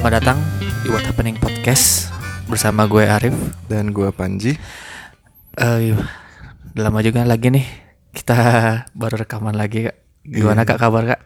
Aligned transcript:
Selamat 0.00 0.16
datang 0.16 0.38
di 0.80 0.88
What 0.88 1.04
Happening 1.04 1.36
Podcast 1.36 2.08
bersama 2.48 2.88
gue 2.88 3.04
Arif. 3.04 3.36
Dan 3.68 3.92
gua 3.92 4.08
Panji. 4.08 4.56
Eh, 5.52 5.92
udah 6.72 6.82
lama 6.82 7.04
juga 7.04 7.20
lagi 7.22 7.52
nih 7.52 7.66
kita 8.10 8.38
baru 8.92 9.20
rekaman 9.20 9.52
lagi 9.52 9.84
kak. 9.84 9.96
Gimana 10.24 10.64
Iya. 10.64 10.68
kak 10.72 10.78
kabar 10.78 11.02
kak? 11.04 11.20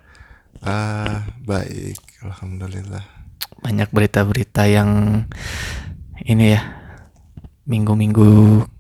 Ah, 0.61 1.23
baik. 1.41 2.03
Alhamdulillah. 2.21 3.07
Banyak 3.63 3.89
berita-berita 3.89 4.67
yang 4.67 5.23
ini 6.21 6.59
ya 6.59 6.63
minggu-minggu 7.65 8.27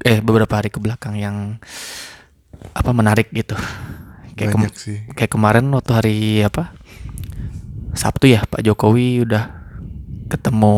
eh 0.03 0.19
beberapa 0.19 0.59
hari 0.59 0.69
ke 0.69 0.83
belakang 0.83 1.15
yang 1.15 1.63
apa 2.75 2.91
menarik 2.91 3.31
gitu. 3.31 3.55
Kayak, 4.35 4.51
kem- 4.51 4.63
Banyak 4.67 4.75
sih. 4.75 4.99
kayak 5.15 5.31
kemarin 5.31 5.71
waktu 5.71 5.93
hari 5.95 6.19
apa 6.43 6.75
Sabtu 7.95 8.27
ya 8.27 8.43
Pak 8.43 8.59
Jokowi 8.61 9.23
udah 9.23 9.63
ketemu 10.29 10.75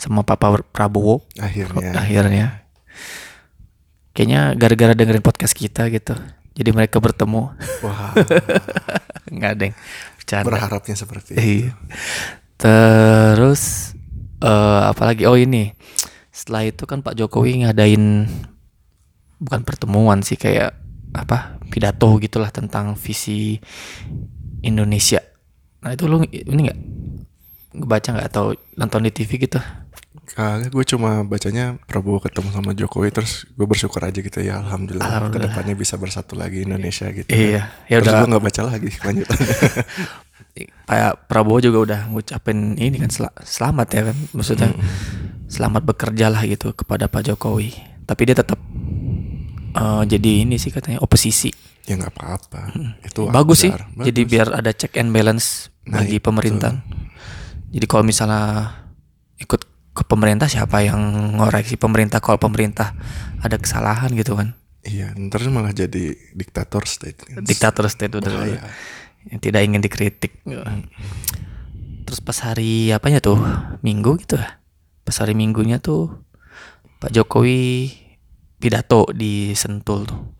sama 0.00 0.24
Pak 0.24 0.36
Pra- 0.40 0.66
Prabowo. 0.72 1.22
Akhirnya. 1.36 1.92
akhirnya. 2.02 2.46
Kayaknya 4.10 4.40
gara-gara 4.58 4.92
dengerin 4.96 5.22
podcast 5.22 5.54
kita 5.54 5.86
gitu 5.88 6.18
jadi 6.60 6.70
mereka 6.74 6.98
bertemu. 7.00 7.56
Wah, 7.80 8.12
nggak 9.34 9.52
yang 9.56 9.74
bercanda. 10.20 10.46
Berharapnya 10.50 10.96
seperti 10.98 11.30
itu. 11.32 11.40
Iya. 11.40 11.72
terus 12.60 13.96
eh 14.44 14.82
apalagi? 14.92 15.24
Oh 15.24 15.40
ini. 15.40 15.72
Setelah 16.28 16.68
itu 16.68 16.84
kan 16.84 17.00
Pak 17.00 17.16
Jokowi 17.16 17.64
ngadain 17.64 18.28
bukan 19.40 19.60
pertemuan 19.64 20.20
sih 20.20 20.36
kayak 20.36 20.76
apa 21.16 21.56
pidato 21.72 22.12
gitulah 22.20 22.52
tentang 22.52 22.92
visi 23.00 23.56
Indonesia. 24.60 25.24
Nah 25.80 25.96
itu 25.96 26.04
lu 26.04 26.20
ini 26.28 26.60
nggak 26.68 26.80
baca 27.72 28.08
nggak 28.10 28.28
atau 28.28 28.50
nonton 28.74 29.00
di 29.02 29.12
TV 29.12 29.36
gitu 29.40 29.60
Kagak, 30.26 30.70
gue 30.70 30.84
cuma 30.86 31.22
bacanya 31.22 31.74
Prabowo 31.84 32.18
ketemu 32.18 32.50
sama 32.50 32.70
Jokowi 32.70 33.10
terus 33.10 33.50
gue 33.50 33.66
bersyukur 33.66 33.98
aja 34.00 34.14
gitu 34.14 34.38
ya 34.38 34.58
Alhamdulillah, 34.58 35.02
Alhamdulillah. 35.02 35.42
ke 35.42 35.50
depannya 35.50 35.74
bisa 35.74 35.94
bersatu 35.96 36.38
lagi 36.38 36.62
Indonesia 36.62 37.10
gitu. 37.10 37.26
Iya, 37.26 37.66
ya 37.84 37.96
terus 37.98 38.06
udah. 38.06 38.18
gue 38.20 38.30
nggak 38.30 38.44
baca 38.44 38.62
lagi 38.64 38.90
lanjutannya. 39.06 39.56
Pak 40.84 41.26
Prabowo 41.26 41.58
juga 41.58 41.78
udah 41.80 42.00
ngucapin 42.08 42.74
ini 42.76 42.98
kan 42.98 43.10
sel- 43.10 43.34
selamat 43.36 43.88
ya 43.90 44.02
kan 44.06 44.16
maksudnya 44.30 44.70
selamat 45.46 45.82
bekerja 45.84 46.26
lah 46.28 46.42
gitu 46.44 46.74
kepada 46.74 47.06
Pak 47.06 47.26
Jokowi 47.26 47.74
tapi 48.04 48.22
dia 48.24 48.36
tetap 48.36 48.58
eh, 49.72 50.02
jadi 50.04 50.30
ini 50.42 50.58
sih 50.58 50.70
katanya 50.70 50.98
oposisi 51.00 51.50
ya 51.86 51.96
nggak 51.96 52.12
apa-apa. 52.12 52.60
Itu 53.02 53.26
bagus 53.30 53.66
sih 53.66 53.72
wajar. 53.72 53.90
jadi 54.04 54.20
Bagus. 54.20 54.30
biar 54.30 54.46
ada 54.52 54.70
check 54.70 54.94
and 54.94 55.10
balance 55.10 55.70
Nah, 55.82 56.04
bagi 56.04 56.20
itu. 56.20 56.22
pemerintah 56.22 56.86
jadi 57.70 57.86
kalau 57.86 58.02
misalnya 58.06 58.74
ikut 59.40 59.62
ke 59.90 60.02
pemerintah 60.06 60.46
siapa 60.46 60.86
yang 60.86 61.00
ngoreksi 61.38 61.74
pemerintah 61.74 62.22
kalau 62.22 62.38
pemerintah 62.38 62.94
ada 63.42 63.58
kesalahan 63.58 64.12
gitu 64.14 64.38
kan 64.38 64.54
Iya, 64.80 65.12
ntar 65.12 65.44
malah 65.52 65.76
jadi 65.76 66.16
diktator 66.32 66.88
state. 66.88 67.20
diktator 67.44 67.84
state 67.92 68.16
udah 68.16 68.32
Bahaya. 68.32 68.64
yang 69.28 69.36
tidak 69.36 69.60
ingin 69.68 69.84
dikritik. 69.84 70.40
Terus 72.08 72.20
pas 72.24 72.38
hari 72.40 72.88
apanya 72.88 73.20
tuh 73.20 73.36
Minggu 73.84 74.16
gitu 74.24 74.40
ya. 74.40 74.56
Pas 75.04 75.12
hari 75.20 75.36
Minggunya 75.36 75.84
tuh 75.84 76.24
Pak 76.96 77.12
Jokowi 77.12 77.92
pidato 78.56 79.04
di 79.12 79.52
Sentul 79.52 80.08
tuh 80.08 80.32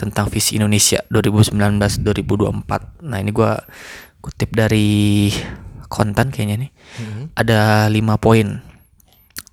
tentang 0.00 0.32
visi 0.32 0.56
Indonesia 0.56 1.04
2019-2024. 1.12 3.04
Nah 3.04 3.18
ini 3.20 3.30
gua 3.36 3.60
kutip 4.24 4.48
dari 4.56 5.28
konten 5.94 6.34
kayaknya 6.34 6.66
nih. 6.66 6.70
Mhm. 6.74 7.22
Ada 7.38 7.86
lima 7.86 8.18
poin 8.18 8.58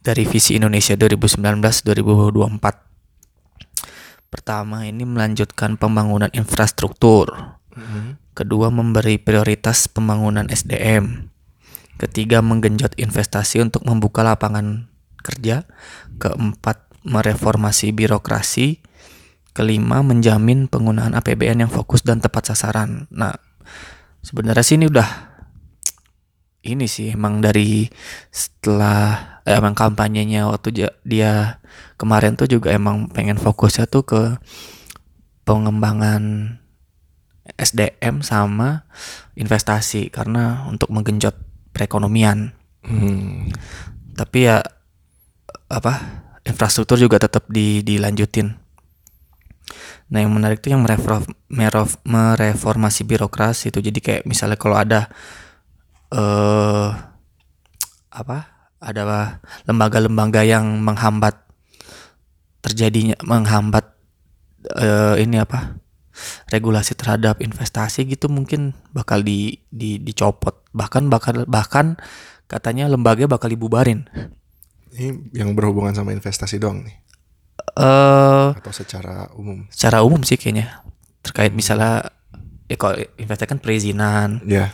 dari 0.02 0.26
visi 0.26 0.58
Indonesia 0.58 0.98
2019-2024. 0.98 2.90
Pertama 4.34 4.90
ini 4.90 5.06
melanjutkan 5.06 5.78
pembangunan 5.78 6.34
infrastruktur. 6.34 7.60
Mhm. 7.78 8.34
Kedua, 8.34 8.72
memberi 8.74 9.22
prioritas 9.22 9.92
pembangunan 9.92 10.48
SDM. 10.50 11.30
Ketiga, 12.00 12.42
menggenjot 12.42 12.98
investasi 12.98 13.62
untuk 13.62 13.86
membuka 13.86 14.26
lapangan 14.26 14.90
kerja. 15.22 15.70
Keempat, 16.18 16.90
mereformasi 17.06 17.94
birokrasi. 17.94 18.82
Kelima, 19.52 20.00
menjamin 20.00 20.72
penggunaan 20.72 21.12
APBN 21.12 21.68
yang 21.68 21.72
fokus 21.72 22.02
dan 22.08 22.24
tepat 22.24 22.56
sasaran. 22.56 23.12
Nah, 23.12 23.36
sebenarnya 24.24 24.64
sih 24.64 24.80
ini 24.80 24.88
udah 24.88 25.31
ini 26.62 26.86
sih 26.86 27.14
emang 27.14 27.42
dari 27.42 27.90
setelah 28.30 29.42
eh, 29.46 29.58
emang 29.58 29.74
kampanyenya 29.74 30.46
waktu 30.46 30.86
dia 31.02 31.58
kemarin 31.98 32.38
tuh 32.38 32.46
juga 32.50 32.70
emang 32.74 33.10
pengen 33.10 33.42
fokusnya 33.42 33.90
tuh 33.90 34.06
ke 34.06 34.22
pengembangan 35.46 36.58
SDM 37.58 38.22
sama 38.22 38.86
investasi 39.34 40.14
karena 40.14 40.70
untuk 40.70 40.94
menggenjot 40.94 41.34
perekonomian. 41.74 42.54
Hmm. 42.86 43.50
Tapi 44.14 44.38
ya 44.46 44.62
apa 45.72 45.94
infrastruktur 46.46 47.02
juga 47.02 47.18
tetap 47.18 47.50
di, 47.50 47.82
dilanjutin. 47.82 48.54
Nah 50.12 50.20
yang 50.20 50.34
menarik 50.36 50.60
tuh 50.60 50.76
yang 50.76 50.84
mereform, 50.84 51.24
mereform- 51.48 52.04
mereformasi 52.04 53.08
birokrasi 53.08 53.72
itu 53.72 53.80
jadi 53.80 54.00
kayak 54.02 54.24
misalnya 54.28 54.60
kalau 54.60 54.76
ada 54.76 55.08
eh 56.12 56.90
apa? 58.12 58.38
Ada 58.82 59.38
lembaga-lembaga 59.70 60.42
yang 60.42 60.82
menghambat 60.82 61.38
terjadinya 62.62 63.18
menghambat 63.26 63.94
eh, 64.78 65.22
ini 65.22 65.42
apa? 65.42 65.82
Regulasi 66.54 66.94
terhadap 66.94 67.42
investasi 67.42 68.06
gitu 68.06 68.30
mungkin 68.30 68.78
bakal 68.94 69.26
di, 69.26 69.64
di 69.72 69.98
dicopot. 69.98 70.68
Bahkan 70.76 71.10
bakal 71.10 71.48
bahkan 71.50 71.98
katanya 72.46 72.92
lembaga 72.92 73.26
bakal 73.26 73.50
dibubarin. 73.50 74.06
Ini 74.92 75.32
yang 75.32 75.56
berhubungan 75.56 75.96
sama 75.96 76.12
investasi 76.12 76.60
doang 76.60 76.84
nih? 76.84 76.98
Eh 77.80 78.50
atau 78.60 78.74
secara 78.76 79.32
umum? 79.40 79.66
secara 79.72 80.04
umum 80.04 80.22
sih 80.28 80.36
kayaknya. 80.36 80.84
Terkait 81.24 81.56
misalnya 81.56 82.12
ya 82.68 82.76
kalau 82.76 83.00
investasi 83.18 83.50
kan 83.50 83.60
perizinan. 83.64 84.44
Ya. 84.44 84.70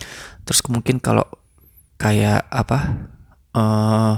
Terus 0.48 0.64
mungkin 0.66 0.98
kalau 0.98 1.28
kayak 2.00 2.48
apa 2.48 2.80
eh 3.52 4.16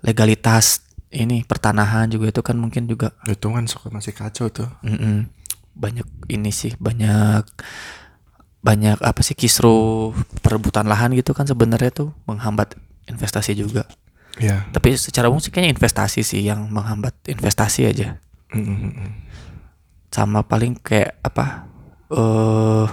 legalitas 0.00 0.80
ini 1.12 1.44
pertanahan 1.44 2.08
juga 2.08 2.32
itu 2.32 2.40
kan 2.40 2.56
mungkin 2.56 2.86
juga 2.86 3.12
Itu 3.24 3.50
kan 3.50 3.64
suka 3.66 3.88
masih 3.88 4.12
kacau 4.12 4.48
tuh. 4.48 4.68
mm-mm, 4.80 5.28
banyak 5.74 6.06
ini 6.28 6.50
sih 6.50 6.72
banyak 6.76 7.44
banyak 8.60 8.98
apa 8.98 9.20
sih 9.20 9.36
kisru 9.36 10.10
perebutan 10.40 10.88
lahan 10.88 11.14
gitu 11.14 11.30
kan 11.30 11.44
sebenarnya 11.44 11.92
tuh 11.92 12.10
menghambat 12.24 12.74
investasi 13.06 13.52
juga 13.54 13.84
Ya. 14.36 14.68
tapi 14.68 14.92
secara 15.00 15.32
umum 15.32 15.40
sih 15.40 15.48
kayaknya 15.48 15.72
investasi 15.72 16.20
sih 16.20 16.44
yang 16.44 16.68
menghambat 16.68 17.16
investasi 17.24 17.88
aja 17.88 18.20
Mm-mm. 18.52 19.24
sama 20.12 20.44
paling 20.44 20.76
kayak 20.76 21.16
apa 21.24 21.64
eh 22.12 22.86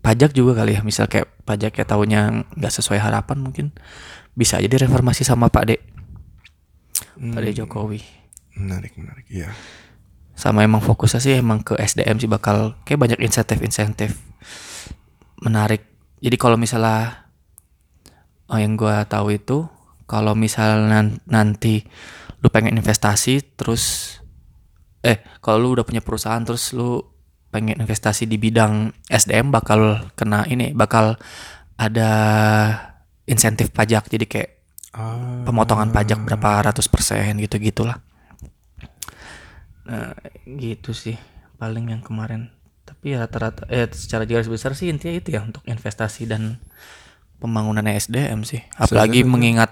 pajak 0.00 0.32
juga 0.32 0.56
kali 0.56 0.76
ya 0.76 0.82
misal 0.82 1.06
kayak 1.06 1.28
pajak 1.44 1.76
ya 1.76 1.84
tahunya 1.84 2.20
nggak 2.56 2.72
sesuai 2.72 2.98
harapan 2.98 3.36
mungkin 3.38 3.66
bisa 4.32 4.56
aja 4.56 4.66
direformasi 4.66 5.22
sama 5.22 5.48
Pak 5.48 5.64
De 5.66 5.76
Pak 7.20 7.40
De 7.40 7.50
Hmm. 7.52 7.58
Jokowi 7.58 8.00
Menarik, 8.56 8.96
menarik. 8.96 9.24
Iya. 9.28 9.52
sama 10.32 10.64
emang 10.64 10.80
fokusnya 10.80 11.20
sih 11.20 11.36
emang 11.36 11.60
ke 11.60 11.76
SDM 11.76 12.16
sih 12.16 12.24
bakal 12.24 12.80
kayak 12.84 12.96
banyak 12.96 13.20
insentif-insentif 13.20 14.16
menarik 15.38 15.84
jadi 16.20 16.36
kalau 16.36 16.56
misalnya 16.56 17.28
oh, 18.48 18.56
yang 18.56 18.72
gua 18.72 19.04
tahu 19.04 19.36
itu 19.36 19.68
kalau 20.08 20.32
misalnya 20.32 21.04
nan- 21.04 21.20
nanti 21.28 21.84
lu 22.40 22.48
pengen 22.48 22.80
investasi 22.80 23.44
terus 23.52 24.16
eh 25.00 25.20
kalau 25.40 25.60
lu 25.60 25.68
udah 25.76 25.84
punya 25.84 26.00
perusahaan 26.00 26.40
terus 26.40 26.72
lu 26.72 27.04
pengen 27.50 27.76
investasi 27.76 28.24
di 28.24 28.34
bidang 28.34 28.94
SDM 29.06 29.50
bakal 29.50 30.06
kena 30.14 30.46
ini 30.46 30.70
bakal 30.70 31.18
ada 31.76 32.10
insentif 33.24 33.70
pajak. 33.70 34.06
Jadi 34.06 34.26
kayak 34.26 34.50
Ah, 34.90 35.46
pemotongan 35.46 35.94
pajak 35.94 36.18
berapa 36.18 36.66
ratus 36.66 36.90
persen 36.90 37.38
gitu 37.38 37.62
gitulah 37.62 38.02
nah 39.86 40.10
gitu 40.46 40.90
sih 40.90 41.14
paling 41.58 41.90
yang 41.90 42.02
kemarin. 42.02 42.50
Tapi 42.82 43.14
ya 43.14 43.22
rata-rata 43.22 43.70
eh 43.70 43.86
secara 43.90 44.26
garis 44.26 44.50
besar 44.50 44.74
sih 44.74 44.90
intinya 44.90 45.14
itu 45.14 45.30
ya 45.30 45.46
untuk 45.46 45.62
investasi 45.62 46.26
dan 46.26 46.58
pembangunan 47.38 47.86
SDM 47.86 48.42
sih. 48.42 48.66
Apalagi 48.74 49.22
Sebenarnya- 49.22 49.30
mengingat 49.30 49.70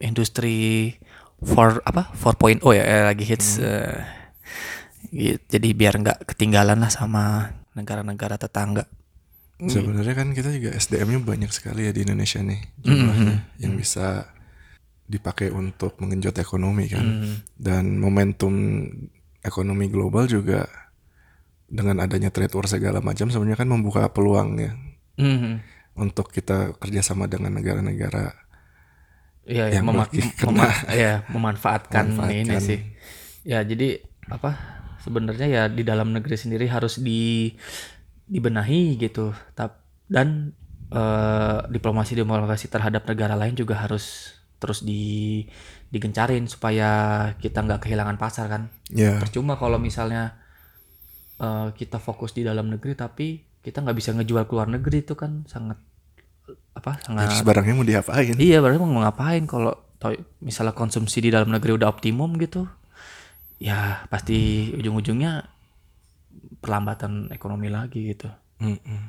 industri 0.00 0.96
for 1.44 1.84
apa 1.84 2.08
4.0 2.16 2.64
ya 2.72 2.84
eh, 2.84 3.04
lagi 3.04 3.24
hits 3.24 3.60
eh, 3.60 3.60
gitu. 3.60 4.00
Jadi 5.44 5.68
biar 5.72 5.94
nggak 5.96 6.18
ketinggalan 6.26 6.78
lah 6.78 6.88
sama 6.88 7.24
negara-negara 7.72 8.36
tetangga 8.36 8.86
Sebenarnya 9.56 10.14
kan 10.14 10.30
kita 10.30 10.50
juga 10.50 10.74
SDM-nya 10.74 11.22
banyak 11.22 11.48
sekali 11.48 11.86
ya 11.86 11.92
di 11.92 12.02
Indonesia 12.02 12.42
nih 12.42 12.58
jumlahnya 12.76 13.34
yang 13.56 13.74
bisa 13.74 14.26
dipakai 15.04 15.48
untuk 15.48 15.94
mengenjot 15.96 16.34
ekonomi 16.36 16.90
kan. 16.90 17.06
Dan 17.54 17.96
momentum 17.96 18.82
ekonomi 19.40 19.86
global 19.86 20.26
juga 20.26 20.66
dengan 21.64 22.00
adanya 22.00 22.28
trade 22.28 22.50
war 22.50 22.66
segala 22.66 22.98
macam 22.98 23.30
sebenarnya 23.30 23.56
kan 23.56 23.70
membuka 23.70 24.10
peluang 24.10 24.58
ya 24.58 24.72
Mhm. 25.16 25.62
untuk 25.96 26.28
kita 26.28 26.74
kerjasama 26.74 27.24
dengan 27.24 27.54
negara-negara 27.54 28.34
Iya, 29.44 29.68
ya, 29.68 29.76
Yang 29.76 29.84
mema- 29.86 30.02
lagi 30.02 30.18
mem- 30.18 30.34
kena. 30.34 30.68
ya, 30.90 31.12
memanfaatkan, 31.28 32.04
ini 32.06 32.16
Memanfaatkan. 32.42 32.60
sih. 32.60 32.78
Ya, 33.44 33.60
jadi 33.60 34.00
apa? 34.26 34.50
Sebenarnya 35.04 35.46
ya 35.46 35.62
di 35.68 35.84
dalam 35.84 36.16
negeri 36.16 36.34
sendiri 36.40 36.66
harus 36.72 36.98
di 36.98 37.52
dibenahi 38.24 38.96
gitu. 38.96 39.36
Dan 40.08 40.56
eh, 40.88 41.58
diplomasi 41.68 42.16
diplomasi 42.16 42.66
terhadap 42.72 43.04
negara 43.04 43.36
lain 43.36 43.52
juga 43.52 43.84
harus 43.84 44.36
terus 44.56 44.80
di 44.80 45.44
digencarin 45.92 46.48
supaya 46.48 46.90
kita 47.36 47.60
nggak 47.60 47.84
kehilangan 47.84 48.16
pasar 48.16 48.48
kan. 48.48 48.72
ya 48.88 49.20
Percuma 49.20 49.60
kalau 49.60 49.76
misalnya 49.76 50.40
eh, 51.36 51.68
kita 51.76 52.00
fokus 52.00 52.32
di 52.32 52.42
dalam 52.42 52.72
negeri 52.72 52.96
tapi 52.96 53.44
kita 53.64 53.80
nggak 53.80 53.96
bisa 53.96 54.12
ngejual 54.12 54.44
ke 54.44 54.52
luar 54.52 54.68
negeri 54.68 55.04
itu 55.04 55.16
kan 55.16 55.48
sangat 55.48 55.80
apa 56.76 57.00
sangat 57.00 57.32
terus 57.32 57.46
barangnya 57.46 57.74
mau 57.76 57.86
diapain? 57.86 58.36
Iya, 58.36 58.60
berarti 58.60 58.78
mau 58.82 59.00
ngapain 59.00 59.44
kalau 59.48 59.72
misalnya 60.44 60.76
konsumsi 60.76 61.24
di 61.24 61.32
dalam 61.32 61.48
negeri 61.48 61.80
udah 61.80 61.88
optimum 61.88 62.36
gitu, 62.36 62.68
ya 63.58 64.04
pasti 64.10 64.70
ujung-ujungnya 64.74 65.46
perlambatan 66.60 67.30
ekonomi 67.30 67.68
lagi 67.70 68.14
gitu. 68.14 68.28
Mm-mm. 68.60 69.00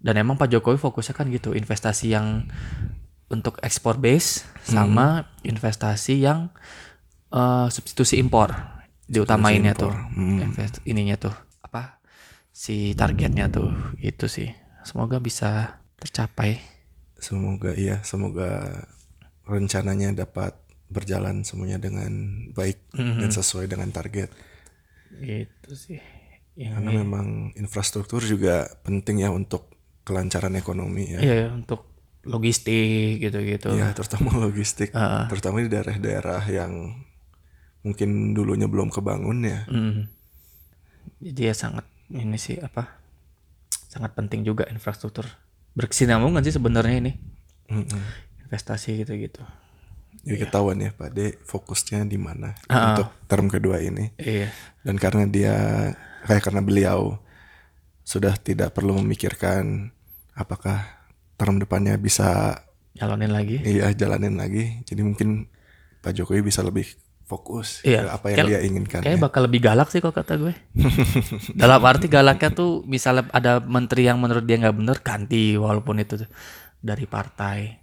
Dan 0.00 0.14
emang 0.16 0.40
Pak 0.40 0.48
Jokowi 0.48 0.80
fokusnya 0.80 1.12
kan 1.12 1.28
gitu, 1.28 1.52
investasi 1.52 2.16
yang 2.16 2.48
untuk 3.30 3.60
ekspor 3.60 4.00
base 4.00 4.48
sama 4.64 5.28
investasi 5.44 6.24
yang 6.24 6.48
eh, 7.30 7.68
substitusi 7.68 8.16
impor 8.18 8.50
diutamainnya 9.10 9.74
tuh, 9.74 9.90
Hmm. 9.90 10.38
invest 10.38 10.78
ininya 10.86 11.18
tuh 11.18 11.34
apa 11.62 11.98
si 12.50 12.94
targetnya 12.94 13.50
tuh 13.50 13.70
gitu 13.98 14.26
sih. 14.30 14.50
Semoga 14.86 15.18
bisa 15.18 15.82
tercapai. 16.00 16.58
Semoga 17.20 17.76
iya, 17.76 18.00
semoga 18.06 18.82
rencananya 19.44 20.14
dapat 20.14 20.56
berjalan 20.90 21.46
semuanya 21.46 21.78
dengan 21.78 22.10
baik 22.50 22.90
dan 22.92 23.30
sesuai 23.30 23.70
dengan 23.70 23.88
target. 23.90 24.30
Gitu 25.14 25.70
sih. 25.72 26.00
Yang 26.58 26.82
Karena 26.82 26.90
memang 26.92 27.26
infrastruktur 27.54 28.20
juga 28.20 28.66
penting 28.82 29.22
ya 29.22 29.30
untuk 29.30 29.70
kelancaran 30.02 30.52
ekonomi 30.58 31.14
ya. 31.14 31.20
Iya 31.22 31.34
ya, 31.46 31.48
untuk 31.54 31.86
logistik 32.26 33.22
gitu-gitu. 33.22 33.72
Ya, 33.72 33.94
terutama 33.94 34.34
logistik, 34.44 34.90
Ah. 34.92 35.24
terutama 35.30 35.62
di 35.62 35.70
daerah-daerah 35.70 36.42
yang 36.50 37.00
mungkin 37.80 38.36
dulunya 38.36 38.68
belum 38.68 38.92
kebangun 38.92 39.40
ya. 39.46 39.64
Mm. 39.70 40.04
Jadi 41.20 41.40
ya 41.48 41.54
sangat 41.56 41.86
ini 42.12 42.36
sih 42.36 42.60
apa? 42.60 43.00
Sangat 43.88 44.12
penting 44.12 44.44
juga 44.44 44.68
infrastruktur. 44.68 45.24
Berkesinambungan 45.72 46.42
sih 46.44 46.52
sebenarnya 46.52 46.96
ini 46.98 47.12
Mm-mm. 47.70 48.02
investasi 48.44 49.00
gitu-gitu. 49.00 49.40
Jadi 50.20 50.36
ketahuan 50.38 50.76
ya 50.76 50.90
Pak 50.90 51.10
De 51.10 51.26
fokusnya 51.40 52.04
di 52.04 52.16
mana 52.16 52.52
Ah. 52.66 52.92
untuk 52.92 53.08
term 53.24 53.48
kedua 53.48 53.80
ini. 53.80 54.12
Iya. 54.14 54.52
Dan 54.80 54.96
karena 54.96 55.24
dia 55.24 55.54
kayak 56.22 56.44
karena 56.44 56.60
beliau 56.60 57.16
sudah 58.02 58.36
tidak 58.36 58.70
perlu 58.70 58.98
memikirkan 58.98 59.88
apakah 60.32 60.84
term 61.34 61.56
depannya 61.56 61.96
bisa 61.96 62.60
Nyalonin 62.92 63.32
lagi. 63.32 63.56
iya 63.62 63.88
jalanin 63.90 64.36
lagi. 64.36 64.84
Jadi 64.84 65.00
mungkin 65.00 65.48
Pak 66.00 66.12
Jokowi 66.12 66.42
bisa 66.42 66.60
lebih 66.60 66.84
fokus 67.24 67.80
Iya. 67.80 68.04
ke 68.04 68.10
apa 68.10 68.26
yang 68.28 68.36
Kayak- 68.36 68.50
dia 68.50 68.60
inginkan. 68.60 69.00
Kayaknya 69.00 69.16
ya. 69.16 69.24
bakal 69.24 69.40
lebih 69.48 69.60
galak 69.62 69.88
sih 69.88 69.98
kok 69.98 70.12
kata 70.12 70.36
gue. 70.36 70.52
Dalam 71.56 71.80
arti 71.80 72.06
galaknya 72.06 72.50
tuh 72.50 72.82
misalnya 72.84 73.24
ada 73.30 73.56
menteri 73.58 74.04
yang 74.04 74.18
menurut 74.18 74.44
dia 74.44 74.58
nggak 74.58 74.76
bener 74.76 74.98
ganti 75.00 75.54
walaupun 75.54 75.96
itu 75.96 76.20
dari 76.76 77.04
partai 77.06 77.79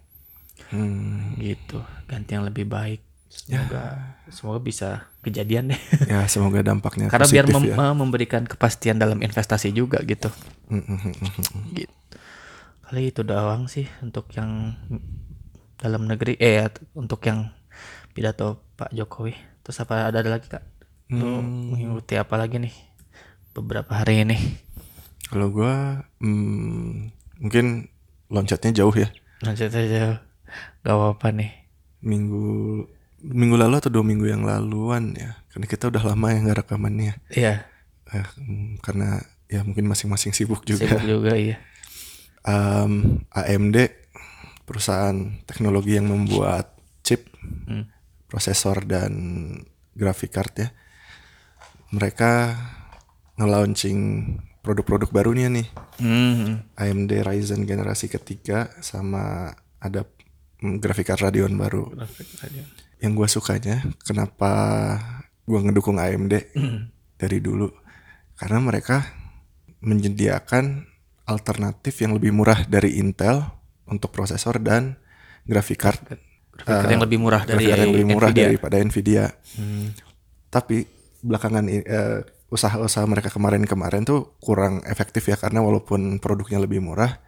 Hmm, 0.68 1.36
gitu. 1.40 1.80
Ganti 2.08 2.36
yang 2.36 2.44
lebih 2.44 2.68
baik. 2.68 3.00
Semoga 3.28 4.16
semoga 4.32 4.60
bisa 4.64 4.88
kejadian 5.20 5.76
deh. 5.76 5.80
ya 6.08 6.24
semoga 6.32 6.64
dampaknya 6.64 7.12
Karena 7.12 7.28
biar 7.28 7.44
mem- 7.44 7.76
ya. 7.76 7.92
memberikan 7.92 8.48
kepastian 8.48 8.96
dalam 8.96 9.20
investasi 9.20 9.68
juga 9.76 10.00
gitu. 10.08 10.32
Mm, 10.72 10.80
mm, 10.80 10.84
mm, 10.88 11.12
mm, 11.12 11.32
mm. 11.36 11.62
Gitu. 11.76 11.94
Kali 12.88 13.12
itu 13.12 13.20
doang 13.20 13.68
sih 13.68 13.84
untuk 14.00 14.32
yang 14.32 14.72
dalam 15.76 16.08
negeri 16.08 16.40
eh 16.40 16.64
ya, 16.64 16.66
untuk 16.96 17.20
yang 17.28 17.52
pidato 18.16 18.64
Pak 18.80 18.96
Jokowi. 18.96 19.36
Terus 19.60 19.84
apa 19.84 20.08
ada, 20.08 20.24
ada 20.24 20.30
lagi 20.40 20.48
Kak? 20.48 20.64
Lu 21.12 21.44
mengikuti 21.44 22.16
apa 22.16 22.36
lagi 22.40 22.56
nih 22.60 22.72
beberapa 23.52 23.92
hari 23.92 24.24
ini? 24.24 24.36
Kalau 25.28 25.52
gua 25.52 26.00
hmm, 26.24 27.12
mungkin 27.44 27.92
loncatnya 28.32 28.72
jauh 28.72 28.96
ya. 28.96 29.12
Lanjut 29.44 29.68
aja. 29.68 30.27
Gak 30.80 30.94
apa-apa 30.94 31.28
nih. 31.32 31.50
Minggu 32.00 32.86
minggu 33.18 33.56
lalu 33.58 33.74
atau 33.82 33.90
dua 33.90 34.06
minggu 34.06 34.26
yang 34.26 34.46
laluan 34.46 35.12
ya. 35.12 35.34
Karena 35.50 35.66
kita 35.66 35.90
udah 35.90 36.02
lama 36.04 36.26
ya 36.30 36.38
nggak 36.38 36.58
rekamannya. 36.64 37.12
Iya, 37.30 37.66
Eh, 38.08 38.24
hmm, 38.40 38.80
karena 38.80 39.20
ya 39.46 39.60
mungkin 39.60 39.84
masing-masing 39.84 40.32
sibuk 40.32 40.64
juga. 40.64 40.86
sibuk 40.86 41.04
juga 41.04 41.32
iya. 41.36 41.60
Em, 42.40 43.20
AMD 43.28 43.76
perusahaan 44.64 45.16
teknologi 45.44 45.96
yang 45.96 46.08
membuat 46.08 46.72
chip, 47.02 47.28
Hmm. 47.66 47.88
prosesor 48.28 48.84
dan 48.84 49.12
graphic 49.92 50.30
card 50.30 50.52
ya. 50.56 50.68
Mereka 51.90 52.54
nge-launching 53.36 54.00
produk-produk 54.60 55.08
barunya 55.10 55.48
nih. 55.48 55.66
Hmm. 55.98 56.64
AMD 56.76 57.24
Ryzen 57.24 57.64
generasi 57.64 58.08
ketiga 58.08 58.68
sama 58.80 59.52
ada 59.80 60.04
mm, 60.62 60.82
graphic 60.82 61.08
card 61.10 61.30
Radeon 61.30 61.54
baru. 61.54 61.92
Yang 62.98 63.12
gue 63.14 63.28
sukanya 63.38 63.76
kenapa 64.02 64.50
gue 65.48 65.58
ngedukung 65.58 65.96
AMD 65.96 66.34
dari 67.20 67.38
dulu 67.40 67.70
karena 68.38 68.58
mereka 68.62 69.02
menyediakan 69.82 70.86
alternatif 71.28 71.94
yang 72.02 72.16
lebih 72.16 72.34
murah 72.34 72.66
dari 72.66 72.98
Intel 72.98 73.42
untuk 73.86 74.10
prosesor 74.10 74.58
dan 74.58 74.98
graphic 75.46 75.78
card. 75.78 76.00
Grafik 76.54 76.74
card 76.84 76.90
yang 76.90 77.04
lebih 77.04 77.18
murah 77.18 77.42
dari 77.46 77.70
yang 77.70 77.94
lebih 77.94 78.08
murah 78.10 78.30
Nvidia. 78.30 78.46
daripada 78.50 78.76
Nvidia. 78.82 79.24
Tapi 80.48 80.76
belakangan 81.22 81.64
eh, 81.68 82.20
usaha-usaha 82.48 83.04
mereka 83.04 83.28
kemarin-kemarin 83.28 84.08
tuh 84.08 84.38
kurang 84.40 84.80
efektif 84.88 85.28
ya 85.28 85.36
karena 85.36 85.60
walaupun 85.60 86.16
produknya 86.18 86.58
lebih 86.62 86.80
murah, 86.80 87.20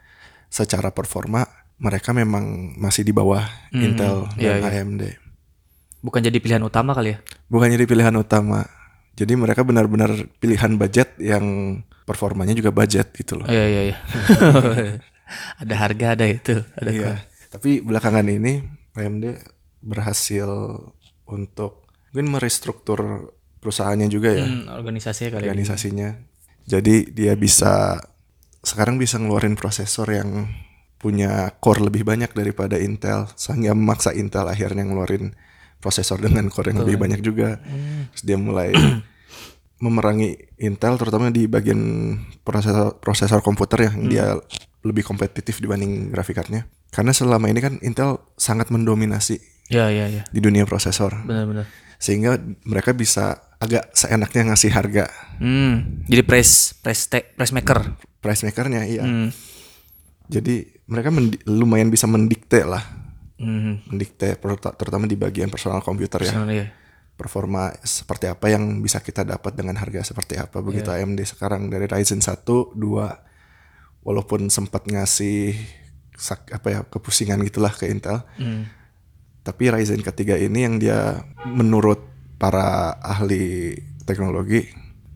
secara 0.49 0.91
performa 0.91 1.45
mereka 1.81 2.13
memang 2.13 2.77
masih 2.77 3.03
di 3.03 3.11
bawah 3.11 3.41
Intel 3.73 4.29
iya, 4.37 4.61
dan 4.61 4.69
iya. 4.69 4.85
AMD. 4.85 5.03
Bukan 6.05 6.21
jadi 6.21 6.37
pilihan 6.37 6.61
utama 6.61 6.93
kali 6.93 7.17
ya? 7.17 7.19
Bukan 7.49 7.73
jadi 7.73 7.89
pilihan 7.89 8.13
utama. 8.21 8.69
Jadi 9.17 9.33
mereka 9.37 9.65
benar-benar 9.65 10.13
pilihan 10.41 10.77
budget 10.77 11.17
yang 11.21 11.77
performanya 12.05 12.53
juga 12.53 12.73
budget 12.73 13.13
gitu 13.17 13.41
loh. 13.41 13.49
Iya 13.49 13.65
iya 13.69 13.83
iya. 13.93 13.97
ada 15.63 15.75
harga 15.77 16.07
ada 16.17 16.25
itu, 16.29 16.61
ada 16.77 16.91
Iya. 16.93 17.13
Tapi 17.51 17.81
belakangan 17.81 18.29
ini 18.29 18.61
AMD 18.93 19.41
berhasil 19.81 20.49
untuk 21.25 21.89
mungkin 22.13 22.29
merestruktur 22.29 23.33
perusahaannya 23.61 24.09
juga 24.13 24.37
ya. 24.37 24.47
Hmm, 24.47 24.69
organisasinya 24.69 25.41
kali 25.41 25.45
ya. 25.49 25.53
organisasinya. 25.53 26.09
Jadi 26.69 27.09
dia 27.13 27.35
bisa 27.37 27.99
sekarang 28.61 29.01
bisa 29.01 29.17
ngeluarin 29.17 29.57
prosesor 29.57 30.09
yang 30.13 30.49
punya 31.01 31.49
core 31.57 31.81
lebih 31.83 32.05
banyak 32.05 32.31
daripada 32.31 32.77
Intel 32.77 33.25
sehingga 33.33 33.73
memaksa 33.73 34.13
Intel 34.13 34.45
akhirnya 34.45 34.85
ngeluarin 34.85 35.33
prosesor 35.81 36.21
dengan 36.21 36.47
core 36.47 36.71
yang 36.71 36.85
lebih 36.85 37.01
banyak 37.01 37.21
juga. 37.21 37.57
Terus 38.13 38.23
dia 38.23 38.37
mulai 38.37 38.77
memerangi 39.83 40.37
Intel 40.61 40.95
terutama 40.95 41.33
di 41.33 41.49
bagian 41.49 41.81
prosesor 42.41 43.01
prosesor 43.01 43.41
komputer 43.41 43.89
yang 43.89 43.97
dia 44.07 44.37
lebih 44.81 45.01
kompetitif 45.03 45.57
dibanding 45.59 46.09
grafik 46.09 46.37
cardnya. 46.37 46.69
Karena 46.91 47.11
selama 47.11 47.49
ini 47.49 47.59
kan 47.59 47.75
Intel 47.81 48.21
sangat 48.35 48.69
mendominasi 48.69 49.41
Iya 49.67 49.87
iya 49.89 50.07
iya. 50.11 50.23
di 50.27 50.43
dunia 50.43 50.67
prosesor 50.67 51.15
Benar-benar. 51.23 51.63
sehingga 51.95 52.35
mereka 52.67 52.91
bisa 52.91 53.39
agak 53.57 53.95
seenaknya 53.95 54.51
ngasih 54.51 54.69
harga 54.69 55.07
Hmm, 55.39 56.03
jadi 56.05 56.27
press 56.27 56.75
te- 57.07 57.31
press 57.31 57.55
maker. 57.55 57.95
price 58.19 58.43
makernya 58.43 58.83
iya. 58.85 59.07
Hmm. 59.07 59.31
Jadi 60.31 60.55
mereka 60.87 61.11
lumayan 61.45 61.89
bisa 61.89 62.07
mendikte 62.07 62.63
lah, 62.63 62.83
Hmm. 63.37 63.83
mendikte 63.87 64.37
terutama 64.73 65.05
di 65.05 65.15
bagian 65.15 65.49
personal 65.49 65.81
komputer 65.81 66.21
ya. 66.21 66.31
Personal, 66.31 66.51
iya. 66.51 66.67
Performa 67.13 67.75
seperti 67.81 68.27
apa 68.27 68.49
yang 68.49 68.79
bisa 68.79 68.99
kita 68.99 69.23
dapat 69.23 69.53
dengan 69.53 69.77
harga 69.77 70.01
seperti 70.03 70.37
apa. 70.37 70.61
Begitu 70.61 70.89
AMD 70.89 71.21
sekarang 71.27 71.69
dari 71.69 71.85
Ryzen 71.85 72.21
1, 72.21 72.73
2 72.73 73.07
walaupun 74.01 74.49
sempat 74.49 74.87
ngasih 74.87 75.53
sak, 76.15 76.49
apa 76.51 76.69
ya 76.69 76.81
kepusingan 76.83 77.41
gitulah 77.43 77.71
ke 77.71 77.89
Intel 77.89 78.25
Hmm. 78.37 78.69
tapi 79.41 79.69
Ryzen 79.69 80.01
ketiga 80.01 80.37
ini 80.37 80.63
yang 80.63 80.77
dia 80.77 81.25
menurut 81.47 82.01
para 82.37 82.97
ahli 82.97 83.77
teknologi 84.05 84.69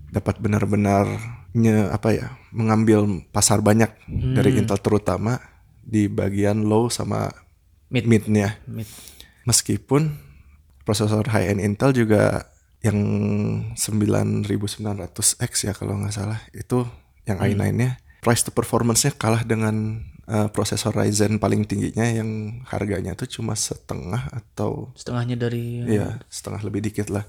dapat 0.09 0.37
benar-benar 0.39 1.05
nye- 1.53 1.89
apa 1.89 2.09
ya 2.11 2.29
mengambil 2.55 3.27
pasar 3.35 3.59
banyak 3.59 3.91
dari 4.09 4.55
Intel 4.63 4.79
terutama 4.79 5.43
di 5.83 6.07
bagian 6.07 6.65
low 6.65 6.87
sama 6.89 7.29
Mid. 7.91 8.07
mid-nya 8.07 8.57
Mid. 8.71 8.87
meskipun 9.45 10.17
prosesor 10.87 11.27
high 11.35 11.51
end 11.51 11.61
Intel 11.61 11.91
juga 11.93 12.49
yang 12.81 13.01
9900X 13.75 15.53
ya 15.67 15.73
kalau 15.75 15.99
nggak 15.99 16.15
salah 16.15 16.41
itu 16.53 16.85
yang 17.25 17.41
i9-nya 17.41 17.97
price 18.21 18.45
to 18.45 18.53
performance-nya 18.53 19.17
kalah 19.17 19.45
dengan 19.45 20.05
eh, 20.29 20.49
prosesor 20.53 20.93
Ryzen 20.97 21.41
paling 21.41 21.65
tingginya 21.65 22.05
yang 22.05 22.61
harganya 22.69 23.13
tuh 23.17 23.29
cuma 23.29 23.57
setengah 23.57 24.29
atau 24.33 24.93
Setengahnya 24.97 25.37
dari 25.37 25.85
ya 25.85 26.21
setengah 26.29 26.61
lebih 26.65 26.81
dikit 26.85 27.09
lah. 27.13 27.25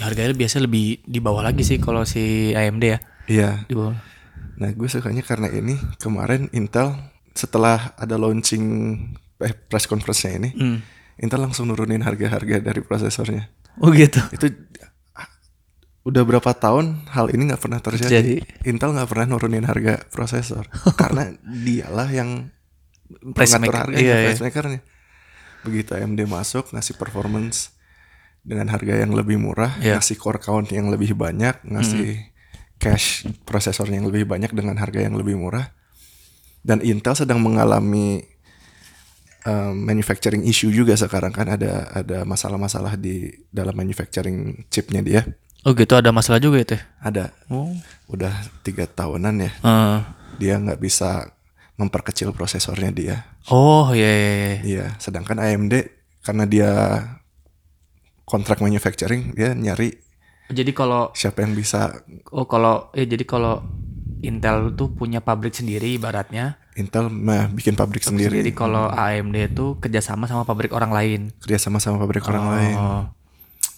ya, 0.00 0.08
harganya 0.08 0.32
biasa 0.36 0.60
lebih 0.64 1.00
di 1.04 1.20
bawah 1.20 1.44
lagi 1.44 1.64
sih 1.64 1.76
kalau 1.80 2.04
si 2.04 2.52
AMD 2.56 2.84
ya. 2.84 2.98
Iya. 3.24 3.50
Di 3.68 3.72
bawah. 3.76 3.96
Nah 4.54 4.70
gue 4.70 4.86
sukanya 4.86 5.22
karena 5.22 5.48
ini 5.48 5.74
kemarin 5.98 6.46
Intel 6.50 6.94
setelah 7.34 7.92
ada 7.98 8.14
launching 8.14 8.62
eh, 9.38 9.54
press 9.54 9.84
conference-nya 9.84 10.32
ini, 10.38 10.50
Hmm. 10.54 10.78
Intel 11.18 11.42
langsung 11.42 11.66
nurunin 11.66 12.02
harga-harga 12.02 12.58
dari 12.58 12.80
prosesornya. 12.82 13.50
Oh 13.82 13.90
gitu. 13.90 14.22
itu 14.30 14.46
ah, 15.14 15.26
udah 16.06 16.22
berapa 16.22 16.50
tahun 16.54 17.06
hal 17.10 17.30
ini 17.30 17.50
nggak 17.50 17.62
pernah 17.62 17.82
terjadi. 17.82 18.10
Jadi. 18.10 18.36
Intel 18.66 18.94
nggak 18.94 19.10
pernah 19.10 19.26
nurunin 19.26 19.66
harga 19.66 19.98
prosesor 20.10 20.66
karena 21.00 21.34
dialah 21.42 22.08
yang 22.10 22.50
mengatur 23.20 23.60
maker, 23.60 23.78
harganya, 23.90 24.00
iya, 24.00 24.16
iya. 24.30 24.38
makernya. 24.38 24.80
Begitu 25.66 25.90
AMD 25.94 26.20
masuk 26.26 26.70
ngasih 26.72 26.94
performance 26.94 27.72
dengan 28.44 28.68
harga 28.68 29.00
yang 29.00 29.16
lebih 29.16 29.40
murah, 29.40 29.74
Iya. 29.80 29.96
ngasih 29.98 30.16
core 30.20 30.36
count 30.38 30.68
yang 30.70 30.92
lebih 30.92 31.16
banyak, 31.16 31.64
ngasih 31.64 32.33
cache 32.84 33.08
prosesor 33.42 33.88
yang 33.88 34.04
lebih 34.04 34.28
banyak 34.28 34.52
dengan 34.52 34.76
harga 34.76 35.00
yang 35.00 35.16
lebih 35.16 35.34
murah. 35.34 35.72
Dan 36.60 36.80
Intel 36.80 37.12
sedang 37.12 37.40
mengalami 37.40 38.24
um, 39.44 39.72
manufacturing 39.76 40.44
issue 40.44 40.68
juga 40.68 40.96
sekarang 40.96 41.32
kan 41.32 41.48
ada 41.50 41.88
ada 41.92 42.24
masalah-masalah 42.24 42.96
di 42.96 43.28
dalam 43.48 43.72
manufacturing 43.72 44.64
chipnya 44.68 45.00
dia. 45.00 45.22
Oh 45.64 45.72
gitu 45.72 45.96
ada 45.96 46.12
masalah 46.12 46.40
juga 46.40 46.60
itu. 46.60 46.76
ya? 46.76 46.82
Ada 47.00 47.24
Oh. 47.48 47.72
udah 48.08 48.32
tiga 48.60 48.84
tahunan 48.84 49.34
ya 49.40 49.52
Eh. 49.64 49.98
dia 50.36 50.60
nggak 50.60 50.76
bisa 50.76 51.32
memperkecil 51.76 52.32
prosesornya 52.32 52.92
dia. 52.92 53.16
Oh 53.48 53.88
iya 53.92 54.08
iya. 54.08 54.28
iya. 54.28 54.56
Iya, 54.64 54.86
sedangkan 55.00 55.40
AMD 55.40 55.72
karena 56.24 56.44
dia 56.44 56.70
kontrak 58.24 58.60
manufacturing 58.60 59.36
dia 59.36 59.52
nyari 59.52 60.00
Jadi 60.46 60.70
kalau 60.70 61.08
siapa 61.12 61.40
yang 61.40 61.52
bisa 61.52 62.04
oh 62.30 62.44
kalau 62.44 62.92
eh 62.92 63.04
jadi 63.04 63.22
kalau 63.22 63.64
Intel 64.20 64.72
tuh 64.72 64.88
punya 64.88 65.20
pabrik 65.20 65.52
sendiri 65.52 65.94
ibaratnya. 65.94 66.56
Intel 66.74 67.06
mah 67.06 67.46
bikin 67.46 67.72
pabrik 67.72 68.00
sendiri, 68.00 68.40
Jadi 68.40 68.50
kalau 68.50 68.88
AMD 68.88 69.36
itu 69.52 69.76
kerjasama 69.78 70.24
sama 70.24 70.42
pabrik 70.42 70.72
orang 70.72 70.90
lain. 70.90 71.20
kerja 71.38 71.60
sama 71.60 71.76
sama 71.76 71.96
pabrik 71.98 72.24
orang 72.24 72.46
lain. 72.48 72.74
Oh. 72.74 73.04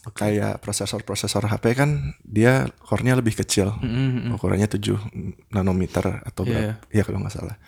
Kayak 0.09 0.63
prosesor-prosesor 0.63 1.45
HP 1.45 1.75
kan 1.75 1.91
dia 2.23 2.71
core-nya 2.79 3.19
lebih 3.19 3.35
kecil. 3.35 3.75
Mm-mm. 3.77 4.31
Ukurannya 4.33 4.71
7 4.71 5.03
nanometer 5.51 6.23
atau 6.23 6.47
berapa? 6.47 6.79
Iya 6.89 7.03
kalau 7.03 7.19
nggak 7.21 7.35
salah. 7.35 7.59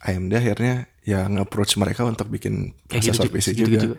AMD 0.00 0.32
akhirnya 0.32 0.88
ya 1.04 1.28
nge-approach 1.28 1.76
mereka 1.76 2.08
untuk 2.08 2.28
bikin 2.28 2.72
Kayak 2.88 3.04
gitu 3.04 3.08
prosesor 3.12 3.24
juga- 3.28 3.36
PC 3.36 3.46
gitu- 3.52 3.58
juga. 3.60 3.68
gitu 3.68 3.84
juga. 3.84 3.96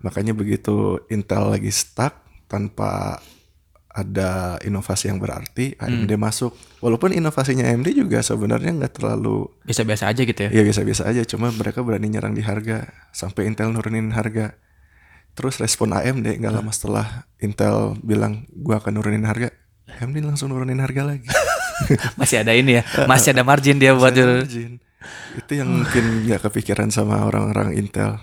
Makanya 0.00 0.32
begitu 0.32 0.74
Intel 1.08 1.50
lagi 1.50 1.74
stuck 1.74 2.14
tanpa 2.46 3.18
ada 3.94 4.58
inovasi 4.66 5.06
yang 5.06 5.22
berarti, 5.22 5.78
AMD 5.78 6.18
Hmm. 6.18 6.18
masuk. 6.18 6.50
Walaupun 6.82 7.14
inovasinya 7.14 7.62
AMD 7.62 7.94
juga 7.94 8.26
sebenarnya 8.26 8.74
nggak 8.74 8.98
terlalu 8.98 9.46
Biasa-biasa 9.62 10.10
aja 10.10 10.22
gitu 10.26 10.40
ya. 10.44 10.50
ya 10.50 10.62
biasa-biasa 10.66 11.06
aja, 11.06 11.22
cuma 11.22 11.54
mereka 11.54 11.78
berani 11.86 12.10
nyerang 12.10 12.34
di 12.34 12.42
harga 12.42 12.90
sampai 13.14 13.46
Intel 13.46 13.70
nurunin 13.70 14.10
harga. 14.10 14.58
Terus 15.38 15.62
respon 15.62 15.94
AMD 15.94 16.42
nggak 16.42 16.52
lama 16.52 16.74
setelah 16.74 17.30
Intel 17.38 17.94
bilang 18.02 18.50
gua 18.50 18.82
akan 18.82 18.98
nurunin 18.98 19.22
harga, 19.30 19.54
AMD 20.02 20.26
langsung 20.26 20.50
nurunin 20.50 20.82
harga 20.82 21.14
lagi. 21.14 21.30
Masih 22.20 22.42
ada 22.42 22.50
ini 22.50 22.78
ya. 22.78 22.82
Masih 23.06 23.30
ada 23.30 23.46
margin 23.46 23.78
dia 23.78 23.94
buat 23.94 24.10
margin. 24.10 24.82
Itu 25.38 25.52
yang 25.54 25.70
mungkin 25.70 26.26
nggak 26.26 26.42
kepikiran 26.50 26.90
sama 26.90 27.22
orang-orang 27.22 27.78
Intel. 27.78 28.18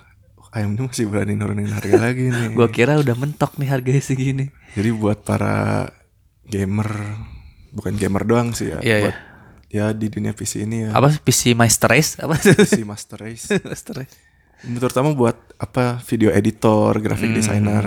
AMD 0.51 0.83
masih 0.83 1.07
berani 1.07 1.33
nurunin 1.33 1.67
harga 1.67 1.95
lagi 1.97 2.27
nih. 2.27 2.51
Gua 2.51 2.67
kira 2.67 2.95
udah 2.95 3.15
mentok 3.15 3.55
nih 3.55 3.67
harganya 3.67 3.99
segini. 3.99 4.51
Jadi 4.75 4.89
buat 4.91 5.23
para 5.23 5.87
gamer, 6.43 6.91
bukan 7.71 7.95
gamer 7.95 8.23
doang 8.23 8.51
sih 8.51 8.67
ya, 8.67 8.79
Iya, 8.79 8.97
buat 9.01 9.15
ya 9.67 9.85
di 9.91 10.07
dunia 10.07 10.31
PC 10.31 10.63
ini 10.63 10.83
ya, 10.85 10.89
Apa 10.91 11.15
PC 11.17 11.55
Master 11.55 11.87
Race? 11.89 12.19
Apa? 12.19 12.35
PC 12.35 12.83
Master 12.83 13.17
Race. 13.17 13.47
Master 13.71 13.93
Race. 13.97 14.15
Terutama 14.61 15.11
buat 15.11 15.39
apa 15.55 16.03
video 16.03 16.29
editor, 16.29 16.99
graphic 16.99 17.31
Hmm. 17.31 17.37
designer. 17.37 17.83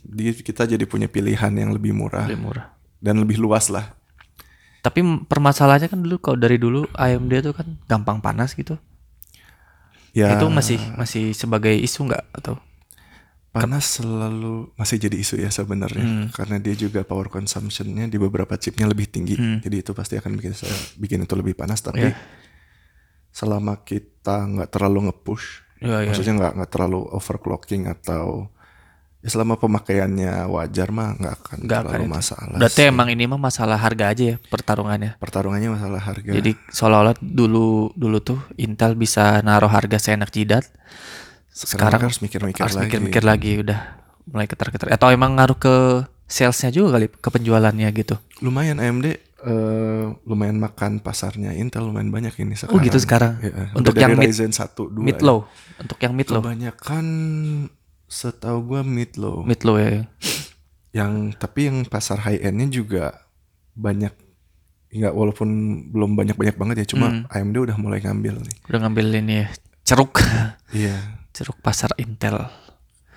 Di 0.00 0.32
kita 0.32 0.64
jadi 0.64 0.82
punya 0.84 1.06
pilihan 1.06 1.52
yang 1.52 1.70
lebih 1.70 1.90
murah 1.90 2.24
Lebih 2.24 2.40
murah. 2.40 2.66
dan 2.98 3.18
lebih 3.18 3.36
luas 3.36 3.66
lah. 3.68 3.98
Tapi 4.80 5.02
permasalahannya 5.26 5.86
kan 5.86 6.00
dulu 6.00 6.16
kalau 6.18 6.38
dari 6.38 6.56
dulu 6.56 6.88
AMD 6.94 7.32
tuh 7.42 7.52
kan 7.52 7.66
gampang 7.84 8.22
panas 8.22 8.54
gitu. 8.54 8.78
Ya 10.10 10.34
Itu 10.34 10.46
masih 10.48 10.78
masih 10.94 11.30
sebagai 11.32 11.72
isu 11.72 12.06
nggak 12.06 12.24
atau? 12.34 12.58
panas 13.50 13.98
selalu 13.98 14.70
masih 14.78 15.02
jadi 15.02 15.18
isu 15.18 15.34
ya 15.42 15.50
sebenarnya 15.50 16.06
Hmm. 16.06 16.26
karena 16.30 16.62
dia 16.62 16.70
juga 16.78 17.02
power 17.02 17.26
consumptionnya 17.26 18.06
di 18.06 18.14
beberapa 18.14 18.54
chipnya 18.54 18.86
lebih 18.86 19.10
tinggi. 19.10 19.34
Jadi 19.34 19.82
itu 19.82 19.90
pasti 19.90 20.14
akan 20.14 20.38
bikin 20.38 20.54
saya 20.54 20.70
bikin 20.94 21.26
itu 21.26 21.34
lebih 21.34 21.58
panas. 21.58 21.82
Tapi 21.82 21.98
Iya. 21.98 22.14
selama 23.30 23.82
kita 23.82 24.46
nggak 24.46 24.70
terlalu 24.70 25.10
nge-push 25.10 25.66
Iya, 25.82 25.98
iya. 25.98 26.06
maksudnya 26.06 26.34
nggak 26.36 26.52
nggak 26.62 26.70
terlalu 26.70 27.00
overclocking 27.10 27.90
atau 27.90 28.54
ya 29.20 29.28
selama 29.28 29.60
pemakaiannya 29.60 30.48
wajar 30.48 30.88
mah 30.88 31.12
nggak 31.20 31.34
akan 31.44 31.56
Nggak 31.68 31.80
terlalu 31.84 32.04
akan 32.04 32.08
masalah. 32.08 32.56
Berarti 32.56 32.82
sih. 32.84 32.90
emang 32.90 33.08
ini 33.12 33.24
mah 33.28 33.40
masalah 33.40 33.76
harga 33.76 34.04
aja 34.08 34.24
ya 34.32 34.36
pertarungannya. 34.48 35.20
pertarungannya 35.20 35.68
masalah 35.76 36.00
harga. 36.00 36.30
Jadi 36.32 36.56
seolah-olah 36.72 37.14
dulu 37.20 37.92
dulu 37.92 38.18
tuh 38.24 38.40
Intel 38.56 38.96
bisa 38.96 39.44
naruh 39.44 39.68
harga 39.68 40.00
seenak 40.00 40.32
jidat. 40.32 40.64
sekarang, 41.50 42.00
harus 42.00 42.24
mikir-mikir 42.24 42.62
harus 42.64 42.78
lagi. 42.78 42.88
mikir-mikir 42.88 43.20
lagi 43.20 43.60
udah 43.60 44.00
mulai 44.32 44.48
ketar-ketar. 44.48 44.88
Atau 44.88 45.12
emang 45.12 45.36
ngaruh 45.36 45.58
ke 45.60 45.74
salesnya 46.24 46.72
juga 46.72 46.96
kali 46.96 47.12
ke 47.12 47.28
penjualannya 47.28 47.88
gitu. 47.92 48.16
Lumayan 48.40 48.80
AMD 48.80 49.06
eh, 49.44 50.06
lumayan 50.24 50.56
makan 50.56 51.04
pasarnya 51.04 51.52
Intel 51.56 51.84
lumayan 51.84 52.08
banyak 52.08 52.32
ini 52.40 52.56
sekarang. 52.56 52.72
Oh 52.72 52.80
gitu 52.80 52.96
sekarang. 52.96 53.36
Iya, 53.44 53.76
Untuk 53.76 53.92
yang 54.00 54.16
mid, 54.16 54.32
Ryzen 54.32 54.56
1 54.56 54.72
2 54.72 55.04
mid 55.04 55.20
low. 55.20 55.44
Untuk 55.76 55.98
yang 56.00 56.16
mid 56.16 56.28
low. 56.32 56.40
Kebanyakan 56.40 57.04
setahu 58.10 58.58
gua 58.66 58.80
mid 58.82 59.14
low. 59.14 59.46
Mid 59.46 59.62
low 59.62 59.78
ya. 59.78 60.04
Yang 60.98 61.38
tapi 61.38 61.70
yang 61.70 61.86
pasar 61.86 62.18
high 62.18 62.42
endnya 62.42 62.66
juga 62.66 63.04
banyak 63.78 64.10
nggak 64.90 65.14
walaupun 65.14 65.48
belum 65.94 66.18
banyak-banyak 66.18 66.56
banget 66.58 66.76
ya 66.82 66.86
cuma 66.90 67.06
Hmm. 67.08 67.30
AMD 67.30 67.56
udah 67.62 67.76
mulai 67.78 68.02
ngambil 68.02 68.42
nih. 68.42 68.56
Udah 68.66 68.78
ngambil 68.82 69.06
ini 69.14 69.34
ya. 69.46 69.48
Ceruk. 69.86 70.18
Iya. 70.74 70.98
Ceruk 71.30 71.62
pasar 71.62 71.94
Intel. 71.94 72.42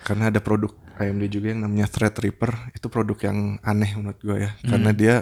Karena 0.05 0.29
ada 0.29 0.37
produk 0.37 0.69
AMD 1.01 1.25
juga 1.29 1.49
yang 1.49 1.65
namanya 1.65 1.89
Threadripper 1.89 2.69
itu 2.77 2.85
produk 2.85 3.17
yang 3.25 3.57
aneh 3.61 3.97
menurut 3.97 4.21
gue 4.21 4.37
ya 4.37 4.51
Hmm. 4.61 4.69
karena 4.69 4.91
dia 4.93 5.15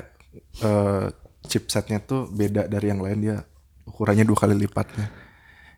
eh, 0.60 1.06
chipsetnya 1.44 2.00
tuh 2.00 2.28
beda 2.28 2.68
dari 2.68 2.92
yang 2.92 3.00
lain 3.00 3.20
dia 3.20 3.38
ukurannya 3.84 4.24
dua 4.24 4.36
kali 4.38 4.56
lipatnya 4.56 5.08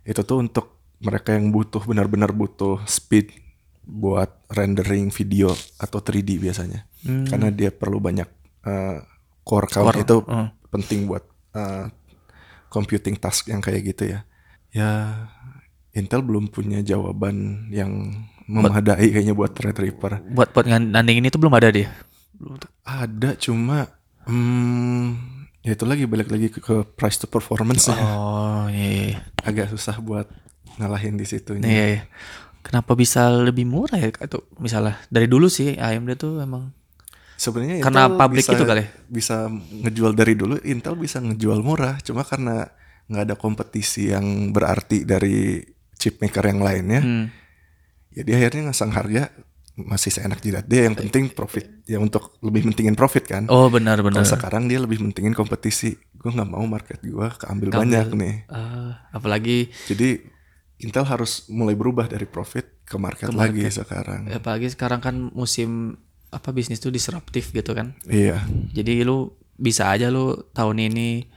itu 0.04 0.22
tuh 0.22 0.42
untuk 0.42 0.78
mereka 0.98 1.34
yang 1.34 1.50
butuh 1.50 1.82
benar-benar 1.82 2.34
butuh 2.34 2.82
speed 2.86 3.30
buat 3.84 4.48
rendering 4.52 5.12
video 5.12 5.52
atau 5.80 6.00
3D 6.00 6.40
biasanya 6.40 6.88
Hmm. 7.04 7.28
karena 7.28 7.52
dia 7.52 7.68
perlu 7.68 8.00
banyak 8.00 8.30
eh, 8.63 8.98
core 9.44 9.68
count 9.68 9.92
Core, 9.92 10.02
itu 10.08 10.18
hmm. 10.24 10.48
penting 10.72 11.00
buat 11.04 11.24
eh, 11.52 11.92
computing 12.72 13.20
task 13.20 13.52
yang 13.52 13.60
kayak 13.60 13.84
gitu 13.92 14.16
ya 14.16 14.20
ya 14.72 14.90
Intel 15.94 16.25
belum 16.25 16.50
punya 16.50 16.82
jawaban 16.82 17.70
yang 17.70 18.10
memadai 18.50 19.13
kayaknya 19.13 19.38
buat 19.38 19.54
Threadripper. 19.54 20.25
Buat 20.34 20.58
buat 20.58 20.66
nanding 20.66 21.22
ini 21.22 21.30
tuh 21.30 21.38
belum 21.38 21.54
ada 21.54 21.70
dia. 21.70 21.94
Ada 22.82 23.38
cuma 23.38 23.86
hmm, 24.25 25.06
ya 25.62 25.78
itu 25.78 25.86
lagi 25.86 26.10
balik 26.10 26.34
lagi 26.34 26.50
ke, 26.50 26.66
ke 26.66 26.82
price 26.98 27.22
to 27.22 27.30
performance. 27.30 27.94
Oh 27.94 28.66
iya. 28.74 29.13
iya. 29.13 29.18
Agak 29.46 29.70
susah 29.70 30.02
buat 30.02 30.25
ngalahin 30.82 31.13
di 31.13 31.30
situ. 31.30 31.62
Iya, 31.62 32.02
iya. 32.02 32.02
Kenapa 32.63 32.96
bisa 32.96 33.27
lebih 33.29 33.63
murah 33.63 34.00
ya 34.00 34.10
itu 34.10 34.39
misalnya 34.58 34.96
dari 35.08 35.27
dulu 35.27 35.46
sih 35.46 35.75
AMD 35.75 36.12
tuh 36.15 36.39
emang 36.39 36.72
Sebenarnya 37.36 37.82
Karena 37.82 38.08
Intel 38.08 38.15
pabrik 38.15 38.39
bisa, 38.39 38.53
itu 38.53 38.63
kali? 38.63 38.84
Bisa 39.05 39.36
ngejual 39.51 40.13
dari 40.13 40.34
dulu 40.34 40.55
Intel 40.63 40.96
bisa 40.96 41.20
ngejual 41.20 41.60
murah, 41.60 42.00
cuma 42.00 42.24
karena 42.24 42.72
nggak 43.03 43.24
ada 43.25 43.36
kompetisi 43.36 44.08
yang 44.08 44.24
berarti 44.50 45.03
dari 45.03 45.60
chip 45.93 46.17
maker 46.17 46.46
yang 46.46 46.60
lainnya 46.60 47.00
Hmm. 47.00 47.25
ya 48.10 48.22
dia 48.22 48.36
akhirnya 48.38 48.70
ngasang 48.70 48.91
harga 48.91 49.27
masih 49.74 50.13
seenak 50.13 50.39
jidat 50.39 50.63
dia 50.63 50.86
yang 50.86 50.93
penting 50.93 51.27
profit 51.29 51.82
ya 51.84 51.98
untuk 51.98 52.38
lebih 52.39 52.63
mentingin 52.63 52.93
profit 52.93 53.25
kan 53.25 53.43
Oh 53.50 53.67
benar 53.67 54.00
benar. 54.00 54.22
sekarang 54.24 54.70
dia 54.70 54.77
lebih 54.77 55.01
mentingin 55.01 55.34
kompetisi 55.34 55.91
gue 56.13 56.29
nggak 56.29 56.46
mau 56.46 56.63
market 56.63 57.01
gue 57.01 57.12
keambil 57.34 57.67
Keambil. 57.67 57.74
banyak 57.74 58.08
nih 58.13 58.36
Ah, 58.48 59.03
apalagi 59.10 59.67
jadi 59.84 60.22
Intel 60.75 61.06
harus 61.06 61.46
mulai 61.48 61.74
berubah 61.74 62.06
dari 62.06 62.25
profit 62.25 62.84
ke 62.84 62.98
market, 62.98 63.27
Ke 63.27 63.34
lagi 63.34 63.62
market. 63.62 63.77
sekarang 63.80 64.22
apalagi 64.30 64.68
sekarang 64.68 65.00
kan 65.00 65.15
musim 65.32 65.96
apa 66.30 66.50
bisnis 66.50 66.77
tuh 66.77 66.89
disruptif 66.89 67.50
gitu 67.50 67.72
kan. 67.72 67.94
iya 68.03 68.42
Jadi 68.70 69.01
lu 69.01 69.30
bisa 69.53 69.88
aja 69.88 70.10
lu 70.10 70.34
tahun 70.50 70.82
ini 70.84 71.30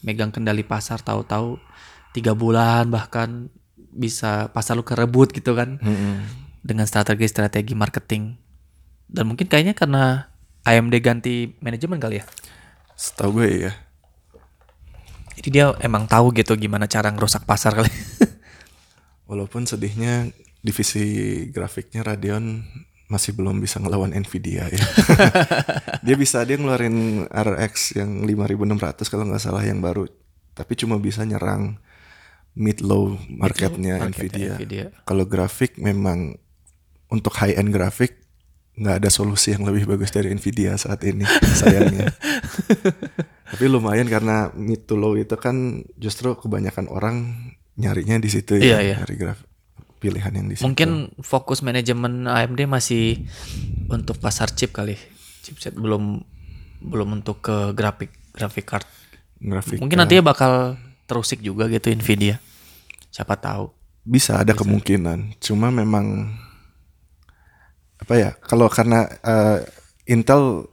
megang 0.00 0.30
kendali 0.30 0.62
pasar 0.62 0.98
tahu-tahu 0.98 1.60
tiga 2.10 2.32
bulan 2.32 2.88
bahkan 2.88 3.52
bisa 3.90 4.48
pasar 4.48 4.72
lu 4.72 4.82
kerebut 4.82 5.30
gitu 5.30 5.52
kan 5.52 5.76
Mm-mm. 5.78 6.24
dengan 6.60 6.84
strategi-strategi 6.84 7.72
marketing. 7.72 8.34
Dan 9.04 9.24
mungkin 9.26 9.46
kayaknya 9.46 9.72
karena 9.72 10.28
AMD 10.62 10.94
ganti 10.98 11.34
manajemen 11.60 11.96
kali 11.96 12.18
ya. 12.18 12.24
setahu 12.94 13.38
gue 13.38 13.48
ya 13.62 13.72
Jadi 15.34 15.48
dia 15.50 15.70
emang 15.78 16.04
tahu 16.04 16.34
gitu 16.34 16.56
gimana 16.56 16.84
cara 16.84 17.08
ngerusak 17.08 17.44
pasar 17.44 17.70
kali. 17.72 17.86
walaupun 19.28 19.68
sedihnya 19.68 20.32
divisi 20.64 21.46
grafiknya 21.52 22.02
Radeon 22.02 22.64
masih 23.08 23.32
belum 23.36 23.62
bisa 23.62 23.80
ngelawan 23.80 24.12
Nvidia 24.12 24.68
ya 24.68 24.84
dia 26.04 26.16
bisa 26.18 26.44
dia 26.44 26.60
ngeluarin 26.60 27.24
RX 27.30 27.96
yang 27.96 28.26
5600 28.26 29.08
kalau 29.08 29.24
nggak 29.28 29.40
salah 29.40 29.64
yang 29.64 29.80
baru 29.80 30.04
tapi 30.52 30.74
cuma 30.74 30.98
bisa 30.98 31.22
nyerang 31.22 31.78
mid 32.58 32.82
low 32.82 33.14
marketnya 33.30 34.02
Marketnya 34.02 34.10
Nvidia. 34.10 34.52
Nvidia. 34.58 34.86
Kalau 35.06 35.24
grafik 35.30 35.78
memang 35.78 36.34
untuk 37.08 37.32
high 37.38 37.54
end 37.54 37.70
grafik 37.70 38.18
nggak 38.78 39.02
ada 39.02 39.10
solusi 39.10 39.54
yang 39.54 39.66
lebih 39.66 39.86
bagus 39.86 40.10
dari 40.10 40.34
Nvidia 40.34 40.74
saat 40.74 41.02
ini 41.06 41.22
sayangnya. 41.62 42.10
Tapi 43.54 43.64
lumayan 43.70 44.10
karena 44.10 44.50
mid 44.58 44.84
to 44.90 44.98
low 44.98 45.14
itu 45.14 45.38
kan 45.38 45.86
justru 45.96 46.34
kebanyakan 46.34 46.90
orang 46.90 47.16
nyarinya 47.78 48.18
di 48.18 48.28
situ 48.28 48.58
ya, 48.58 48.82
iya. 48.82 48.98
nyari 48.98 49.14
grafik 49.14 49.48
pilihan 49.98 50.32
yang 50.34 50.46
di 50.46 50.54
situ. 50.58 50.64
Mungkin 50.66 51.14
fokus 51.22 51.62
manajemen 51.62 52.26
AMD 52.26 52.66
masih 52.70 53.26
untuk 53.90 54.18
pasar 54.18 54.50
chip 54.54 54.74
kali. 54.74 54.94
Chipset 55.42 55.74
belum 55.74 56.22
belum 56.78 57.22
untuk 57.22 57.42
ke 57.42 57.74
grafik 57.74 58.14
grafik 58.34 58.66
card. 58.66 58.86
grafik 59.38 59.78
Mungkin 59.78 59.98
nantinya 59.98 60.34
bakal 60.34 60.78
terusik 61.06 61.42
juga 61.42 61.66
gitu 61.70 61.90
Nvidia. 61.90 62.42
Siapa 63.10 63.38
tahu. 63.38 63.74
bisa 64.08 64.40
ada 64.40 64.56
kemungkinan. 64.56 65.36
Cuma 65.36 65.68
memang 65.68 66.32
apa 68.00 68.14
ya? 68.16 68.30
Kalau 68.40 68.64
karena 68.72 69.04
eh, 69.20 69.68
Intel 70.08 70.64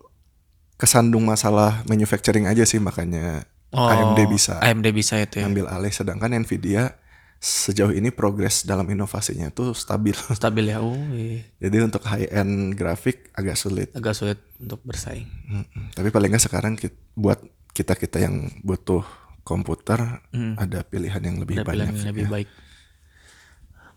kesandung 0.80 1.28
masalah 1.28 1.84
manufacturing 1.84 2.48
aja 2.48 2.64
sih 2.64 2.80
makanya 2.80 3.44
AMD 3.72 4.20
bisa 4.28 4.60
AMD 4.60 4.86
bisa 4.92 5.18
itu 5.18 5.40
ya. 5.40 5.48
ngambil 5.48 5.66
alih 5.68 5.90
sedangkan 5.90 6.36
Nvidia 6.38 6.96
sejauh 7.38 7.92
ini 7.92 8.10
progres 8.10 8.64
dalam 8.64 8.88
inovasinya 8.88 9.50
itu 9.50 9.70
stabil. 9.72 10.16
Stabil 10.40 10.66
ya. 10.66 10.80
Oh, 10.80 10.96
iya. 11.12 11.44
Jadi 11.60 11.78
untuk 11.84 12.02
high 12.02 12.26
end 12.28 12.74
grafik 12.74 13.30
agak 13.32 13.54
sulit. 13.54 13.92
agak 13.92 14.16
sulit 14.16 14.40
untuk 14.58 14.82
bersaing. 14.82 15.28
Mm-mm. 15.46 15.94
Tapi 15.94 16.10
paling 16.10 16.32
nggak 16.32 16.42
sekarang 16.42 16.74
kit- 16.74 16.98
buat 17.14 17.38
kita-kita 17.70 18.24
yang 18.24 18.50
butuh 18.62 19.04
komputer 19.44 20.24
ada 20.58 20.80
pilihan 20.82 21.22
yang 21.22 21.38
lebih 21.38 21.60
Ada 21.60 21.64
banyak. 21.64 21.76
pilihan 21.76 21.94
yang 21.94 22.08
lebih 22.10 22.26
ya. 22.26 22.32
baik. 22.32 22.50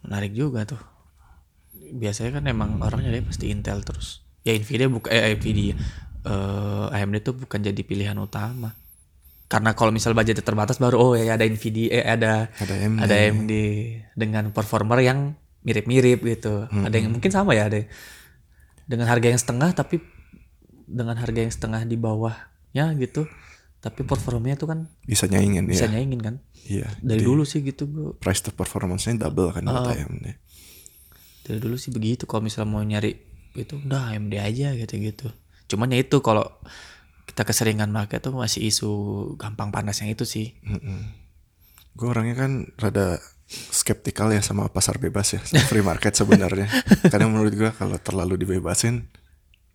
Menarik 0.04 0.32
juga 0.32 0.60
tuh. 0.66 0.82
Biasanya 1.88 2.42
kan 2.42 2.44
emang 2.46 2.70
orangnya 2.82 3.10
dia 3.10 3.24
pasti 3.24 3.48
Intel 3.48 3.80
terus. 3.80 4.20
Ya 4.42 4.52
Nvidia 4.52 4.90
bukan 4.90 5.08
eh 5.08 5.32
Nvidia. 5.32 5.74
Eh 6.26 6.86
AMD 6.92 7.16
tuh 7.22 7.34
bukan 7.38 7.60
jadi 7.62 7.80
pilihan 7.80 8.18
utama. 8.18 8.74
Karena 9.48 9.72
kalau 9.72 9.88
misal 9.88 10.12
budgetnya 10.12 10.44
terbatas 10.44 10.76
baru 10.76 10.96
oh 10.98 11.12
ya 11.12 11.32
ada 11.32 11.42
Nvidia 11.42 11.88
eh 11.90 12.04
ada 12.04 12.52
Ada 12.54 12.74
AMD. 12.78 12.98
ada 13.00 13.14
AMD 13.16 13.52
dengan 14.12 14.44
performer 14.52 15.00
yang 15.00 15.32
mirip-mirip 15.60 16.20
gitu. 16.22 16.68
Ada 16.68 16.94
yang 16.94 17.10
mungkin 17.10 17.32
sama 17.32 17.56
ya 17.56 17.66
ada 17.66 17.80
dengan 18.84 19.08
harga 19.08 19.28
yang 19.28 19.40
setengah 19.40 19.72
tapi 19.72 20.04
dengan 20.84 21.16
harga 21.16 21.40
yang 21.40 21.48
setengah 21.48 21.82
di 21.82 21.96
bawahnya 21.96 22.92
gitu. 22.96 23.24
Tapi 23.78 24.02
performanya 24.02 24.56
tuh 24.56 24.68
kan 24.68 24.78
Bisa 25.02 25.24
nyaingin 25.24 25.64
bisa 25.64 25.86
ya. 25.86 25.96
nyaingin 25.96 26.20
kan. 26.20 26.34
Iya. 26.66 26.92
Dari 27.00 27.22
dulu 27.22 27.42
sih 27.42 27.62
gitu 27.62 27.88
gue 27.88 28.08
price 28.14 28.42
to 28.42 28.50
performance-nya 28.50 29.16
double 29.18 29.48
kan 29.50 29.64
buat 29.64 29.96
AMD. 29.96 30.26
dari 31.40 31.58
dulu 31.58 31.80
sih 31.80 31.88
begitu 31.88 32.28
kalau 32.28 32.44
misalnya 32.44 32.68
mau 32.68 32.84
nyari 32.84 33.16
itu 33.56 33.80
udah 33.80 34.12
AMD 34.12 34.36
aja 34.36 34.76
gitu-gitu 34.76 35.32
cuman 35.64 35.88
ya 35.88 36.04
itu 36.04 36.20
kalau 36.20 36.44
kita 37.28 37.44
keseringan 37.44 37.92
pakai 37.92 38.18
tuh 38.18 38.32
masih 38.32 38.64
isu 38.64 38.90
gampang 39.36 39.68
panasnya 39.68 40.08
itu 40.08 40.24
sih 40.24 40.56
Gue 41.92 42.08
orangnya 42.08 42.38
kan 42.38 42.52
rada 42.78 43.18
skeptikal 43.48 44.30
ya 44.30 44.38
sama 44.38 44.70
pasar 44.70 44.96
bebas 44.96 45.34
ya, 45.34 45.40
sama 45.42 45.66
free 45.66 45.82
market 45.82 46.14
sebenarnya. 46.14 46.70
Karena 47.10 47.26
menurut 47.26 47.50
gue 47.50 47.70
kalau 47.74 47.98
terlalu 47.98 48.38
dibebasin 48.38 49.10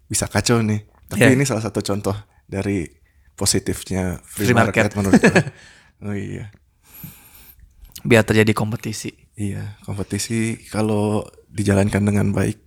bisa 0.07 0.31
kacau 0.31 0.63
nih. 0.63 0.87
Tapi 1.11 1.19
Iya. 1.19 1.35
ini 1.35 1.43
salah 1.43 1.59
satu 1.59 1.83
contoh 1.83 2.15
dari 2.47 2.87
positifnya 3.33 4.23
free, 4.23 4.47
Free 4.47 4.55
market. 4.55 4.87
market, 4.87 4.91
menurut 4.95 5.19
gue. 5.19 5.35
oh 6.07 6.15
iya. 6.15 6.47
biar 8.03 8.23
terjadi 8.23 8.51
kompetisi 8.51 9.11
Iya, 9.33 9.75
kompetisi 9.83 10.59
kalau 10.67 11.23
dijalankan 11.47 12.03
dengan 12.03 12.31
baik 12.31 12.59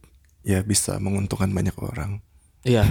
ya 0.43 0.61
bisa 0.63 0.97
menguntungkan 0.99 1.49
banyak 1.49 1.77
orang. 1.81 2.21
iya 2.61 2.85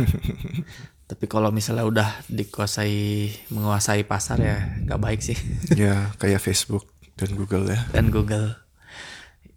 tapi 1.06 1.30
kalau 1.30 1.54
misalnya 1.54 1.86
udah 1.86 2.10
dikuasai 2.28 3.30
menguasai 3.54 4.04
pasar 4.10 4.42
ya 4.42 4.58
nggak 4.86 5.02
baik 5.02 5.22
sih 5.22 5.38
ya 5.86 6.10
kayak 6.18 6.42
Facebook 6.42 6.90
dan 7.16 7.38
Google 7.38 7.70
ya. 7.70 7.80
dan 7.94 8.10
Google 8.10 8.48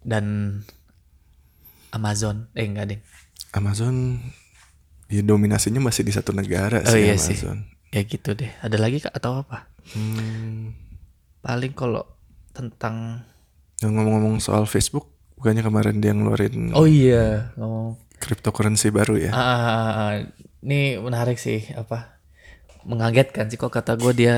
dan 0.05 0.25
Amazon 1.89 2.47
eh 2.53 2.69
enggak 2.69 2.93
deh 2.93 2.99
Amazon 3.57 4.21
ya 5.09 5.25
dominasinya 5.25 5.81
masih 5.81 6.05
di 6.05 6.13
satu 6.13 6.31
negara 6.31 6.85
oh 6.85 6.93
sih 6.93 7.01
iya 7.01 7.17
sih 7.17 7.33
Amazon. 7.41 7.65
ya 7.89 8.01
gitu 8.05 8.37
deh 8.37 8.51
ada 8.61 8.77
lagi 8.77 9.01
kak 9.01 9.17
atau 9.17 9.41
apa 9.41 9.69
Hmm, 9.89 10.77
paling 11.41 11.73
kalau 11.73 12.05
tentang 12.53 13.25
ngomong-ngomong 13.81 14.37
soal 14.43 14.69
Facebook, 14.69 15.09
bukannya 15.39 15.65
kemarin 15.65 15.97
dia 15.97 16.13
ngeluarin 16.13 16.75
oh 16.77 16.85
iya 16.85 17.49
ngomong 17.57 17.97
cryptocurrency 18.19 18.91
baru 18.93 19.15
ya? 19.17 19.31
Ah, 19.33 19.39
ah, 19.39 19.55
ah, 19.65 19.91
ah. 19.97 20.11
Ini 20.59 20.99
menarik 20.99 21.39
sih 21.39 21.71
apa 21.75 22.19
mengagetkan 22.87 23.47
sih 23.51 23.59
kok 23.59 23.71
kata 23.71 23.99
gue 23.99 24.11
dia 24.15 24.35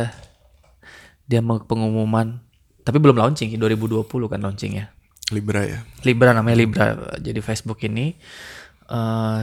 dia 1.30 1.40
mau 1.40 1.62
pengumuman. 1.64 2.42
Tapi 2.82 2.98
belum 2.98 3.14
launching 3.16 3.54
2020 3.56 4.10
kan 4.28 4.42
launchingnya 4.42 4.90
Libra 5.32 5.64
ya. 5.64 5.80
Libra 6.04 6.34
namanya 6.34 6.58
Libra. 6.58 6.86
Jadi 7.22 7.40
Facebook 7.40 7.80
ini 7.86 8.18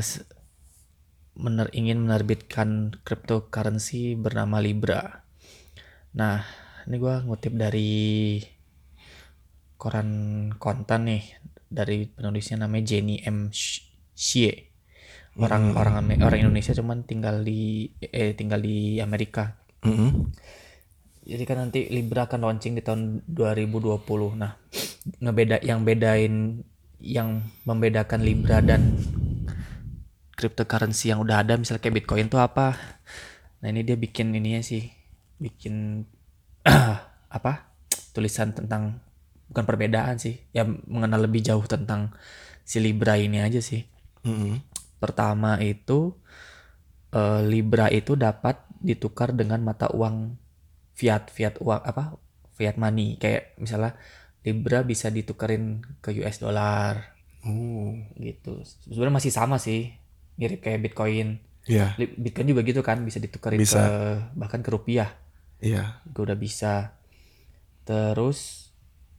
s- 0.03 0.27
mener 1.39 1.71
ingin 1.71 2.03
menerbitkan 2.03 2.99
cryptocurrency 3.07 4.19
bernama 4.19 4.59
Libra. 4.59 5.23
Nah 6.19 6.43
ini 6.85 6.99
gua 6.99 7.23
ngutip 7.23 7.55
dari 7.55 8.43
koran 9.79 10.11
kontan 10.59 11.07
nih 11.07 11.23
dari 11.71 12.11
penulisnya 12.11 12.67
namanya 12.67 12.85
Jenny 12.85 13.23
M 13.23 13.49
Xie 13.55 14.68
orang 15.39 15.75
orang 15.79 15.95
Ame- 16.03 16.21
orang 16.23 16.39
Indonesia 16.47 16.75
cuman 16.75 17.07
tinggal 17.07 17.43
di 17.47 17.89
eh 18.03 18.35
tinggal 18.39 18.61
di 18.63 18.99
Amerika 18.99 19.55
Mm-mm. 19.87 20.11
jadi 21.29 21.45
kan 21.45 21.61
nanti 21.69 21.87
Libra 21.93 22.25
akan 22.25 22.41
launching 22.41 22.75
di 22.75 22.83
tahun 22.83 23.21
2020. 23.29 24.33
Nah, 24.33 24.57
ngebeda 25.21 25.61
yang 25.61 25.85
bedain 25.85 26.65
yang 26.99 27.45
membedakan 27.69 28.25
Libra 28.25 28.59
dan 28.65 28.97
cryptocurrency 30.39 31.11
yang 31.11 31.21
udah 31.21 31.43
ada 31.43 31.59
misalnya 31.59 31.83
kayak 31.83 31.97
Bitcoin 32.03 32.27
tuh 32.31 32.41
apa? 32.41 32.79
Nah, 33.61 33.69
ini 33.69 33.83
dia 33.83 33.99
bikin 33.99 34.33
ininya 34.33 34.63
sih, 34.63 34.87
bikin 35.37 36.07
apa? 37.39 37.53
tulisan 38.15 38.51
tentang 38.51 38.99
bukan 39.47 39.63
perbedaan 39.63 40.19
sih, 40.19 40.43
ya 40.51 40.67
mengenal 40.67 41.31
lebih 41.31 41.39
jauh 41.45 41.63
tentang 41.71 42.11
si 42.67 42.83
Libra 42.83 43.15
ini 43.15 43.39
aja 43.39 43.63
sih. 43.63 43.87
Mm-mm. 44.27 44.59
Pertama 45.03 45.59
itu 45.63 46.15
eh, 47.15 47.41
Libra 47.45 47.87
itu 47.93 48.13
dapat 48.19 48.57
ditukar 48.79 49.35
dengan 49.35 49.61
mata 49.65 49.91
uang 49.91 50.37
fiat, 50.99 51.31
fiat 51.33 51.55
uang 51.63 51.83
apa? 51.85 52.19
Fiat 52.59 52.77
money 52.81 53.17
kayak 53.23 53.55
misalnya 53.63 53.95
Libra 54.47 54.83
bisa 54.83 55.09
ditukerin 55.13 55.83
ke 56.03 56.11
US 56.23 56.39
dollar 56.43 57.19
Oh, 57.47 57.95
gitu. 58.19 58.67
Sebenarnya 58.67 59.15
masih 59.23 59.33
sama 59.33 59.57
sih, 59.63 59.95
mirip 60.41 60.59
kayak 60.65 60.83
Bitcoin. 60.91 61.39
iya, 61.69 61.95
Li- 61.99 62.15
Bitcoin 62.19 62.51
juga 62.51 62.63
gitu 62.67 62.83
kan 62.83 62.99
bisa 63.07 63.19
ditukerin 63.23 63.63
Bisa. 63.63 63.79
ke 63.79 63.85
bahkan 64.35 64.61
ke 64.63 64.71
rupiah 64.75 65.15
iya. 65.63 66.01
juga 66.07 66.33
udah 66.33 66.39
bisa. 66.39 66.75
Terus 67.87 68.71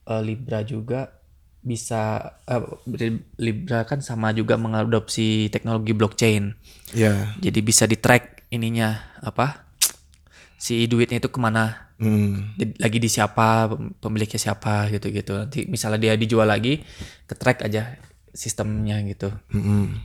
eh, 0.07 0.21
Libra 0.23 0.61
juga 0.63 1.18
bisa 1.59 2.01
eh, 2.45 2.63
Libra 3.35 3.83
kan 3.83 3.99
sama 3.99 4.31
juga 4.31 4.55
mengadopsi 4.55 5.47
teknologi 5.47 5.91
blockchain. 5.91 6.55
Ya. 6.91 7.35
Jadi 7.37 7.59
bisa 7.59 7.83
di 7.83 7.95
track 7.95 8.47
ininya 8.49 8.97
apa 9.19 9.69
si 10.55 10.83
duitnya 10.85 11.19
itu 11.19 11.29
ke 11.29 11.39
mana 11.39 11.87
Hmm. 11.99 12.55
lagi 12.79 12.95
di 12.95 13.11
siapa 13.11 13.67
pem- 13.67 13.91
pemiliknya 13.93 14.39
siapa 14.39 14.87
gitu-gitu 14.87 15.35
nanti 15.35 15.67
misalnya 15.67 15.99
dia 15.99 16.13
dijual 16.15 16.47
lagi 16.47 16.79
ke 17.27 17.35
track 17.35 17.59
aja 17.61 17.99
sistemnya 18.31 19.03
gitu 19.03 19.27
Mm-mm. 19.51 19.99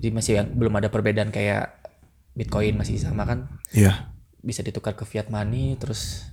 jadi 0.00 0.08
masih 0.08 0.32
yang- 0.34 0.56
belum 0.56 0.72
ada 0.74 0.88
perbedaan 0.88 1.28
kayak 1.28 1.84
Bitcoin 2.32 2.80
masih 2.80 2.96
sama 2.96 3.28
kan 3.28 3.44
Iya. 3.70 4.08
bisa 4.40 4.64
ditukar 4.64 4.96
ke 4.96 5.04
fiat 5.04 5.28
money 5.28 5.76
terus 5.76 6.24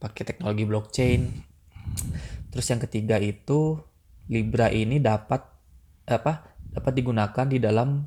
pakai 0.00 0.24
teknologi 0.24 0.64
blockchain 0.64 1.28
terus 2.48 2.64
yang 2.66 2.80
ketiga 2.80 3.20
itu 3.20 3.84
Libra 4.28 4.68
ini 4.68 4.96
dapat 4.96 5.40
apa 6.04 6.32
dapat 6.70 6.92
digunakan 6.94 7.44
di 7.44 7.58
dalam 7.58 8.04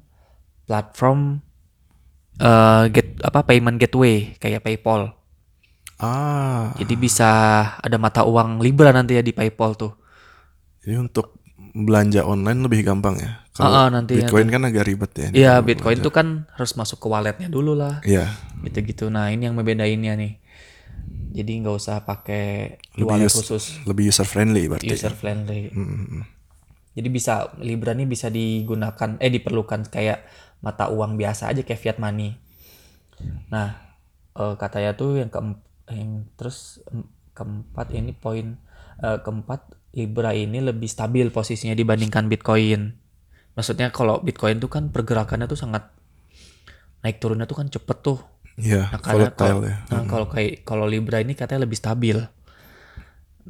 platform 0.64 1.42
eh, 2.38 2.84
get 2.90 3.20
apa 3.20 3.44
payment 3.44 3.78
gateway 3.78 4.34
kayak 4.38 4.62
PayPal 4.62 5.14
Ah. 5.98 6.74
jadi 6.76 6.94
bisa 6.96 7.30
ada 7.78 7.98
mata 7.98 8.22
uang 8.24 8.58
Libra 8.58 8.90
nanti 8.90 9.14
ya 9.14 9.22
di 9.22 9.30
PayPal 9.32 9.76
tuh 9.76 9.94
Jadi 10.82 10.98
untuk 10.98 11.38
belanja 11.72 12.26
online 12.26 12.66
lebih 12.66 12.82
gampang 12.82 13.16
ya. 13.16 13.46
Ah, 13.54 13.62
ah, 13.62 13.70
Kalau 13.86 13.86
nanti- 13.94 14.18
Bitcoin 14.18 14.50
kan 14.50 14.66
agak 14.66 14.82
ribet 14.84 15.12
ya. 15.14 15.28
Iya 15.30 15.52
Kalau 15.54 15.64
Bitcoin 15.64 15.94
belanja. 15.96 16.04
tuh 16.04 16.12
kan 16.12 16.28
harus 16.52 16.72
masuk 16.74 16.98
ke 16.98 17.08
walletnya 17.08 17.48
dulu 17.48 17.78
lah 17.78 18.02
Iya. 18.02 18.34
gitu-gitu 18.62 19.08
nah 19.08 19.30
ini 19.30 19.46
yang 19.46 19.54
membedainnya 19.54 20.18
nih 20.18 20.42
jadi 21.32 21.64
nggak 21.64 21.76
usah 21.76 22.04
pakai 22.04 22.76
Lebih 22.94 23.08
wallet 23.08 23.28
us- 23.28 23.38
khusus. 23.38 23.64
Lebih 23.84 24.08
user 24.08 24.24
friendly 24.24 24.68
berarti. 24.68 24.92
user 24.92 25.12
friendly. 25.12 25.72
Mm-mm. 25.72 26.24
jadi 26.92 27.08
bisa 27.08 27.34
Libra 27.58 27.96
nih 27.96 28.04
bisa 28.04 28.28
digunakan 28.28 29.16
eh 29.18 29.32
diperlukan 29.32 29.88
kayak 29.88 30.28
mata 30.60 30.88
uang 30.88 31.16
biasa 31.16 31.48
aja 31.48 31.64
kayak 31.64 31.80
fiat 31.80 31.98
money. 31.98 32.36
Nah 33.48 33.80
eh, 34.34 34.56
katanya 34.56 34.92
tuh 34.94 35.18
yang 35.18 35.30
keem- 35.30 35.64
yang 35.88 36.12
terus 36.36 36.84
em, 36.88 37.04
keempat 37.32 37.92
ini 37.92 38.12
poin 38.12 38.60
eh, 39.00 39.20
keempat 39.20 39.72
Libra 39.92 40.32
ini 40.32 40.60
lebih 40.60 40.88
stabil 40.88 41.28
posisinya 41.28 41.74
dibandingkan 41.74 42.28
Bitcoin. 42.28 42.96
Maksudnya 43.52 43.92
kalau 43.92 44.20
Bitcoin 44.20 44.60
tuh 44.60 44.68
kan 44.68 44.88
pergerakannya 44.88 45.44
tuh 45.46 45.60
sangat 45.60 45.92
naik 47.02 47.20
turunnya 47.20 47.44
tuh 47.44 47.56
kan 47.56 47.68
cepet 47.68 47.98
tuh 48.00 48.20
Iya. 48.62 48.94
Nah, 48.94 49.02
karena 49.02 49.28
volatile 49.34 49.58
kalau, 49.58 49.62
ya. 49.66 49.78
nah, 49.90 50.02
kalau 50.06 50.28
kayak 50.30 50.54
kalau 50.62 50.86
Libra 50.86 51.18
ini 51.18 51.34
katanya 51.34 51.66
lebih 51.66 51.82
stabil. 51.82 52.18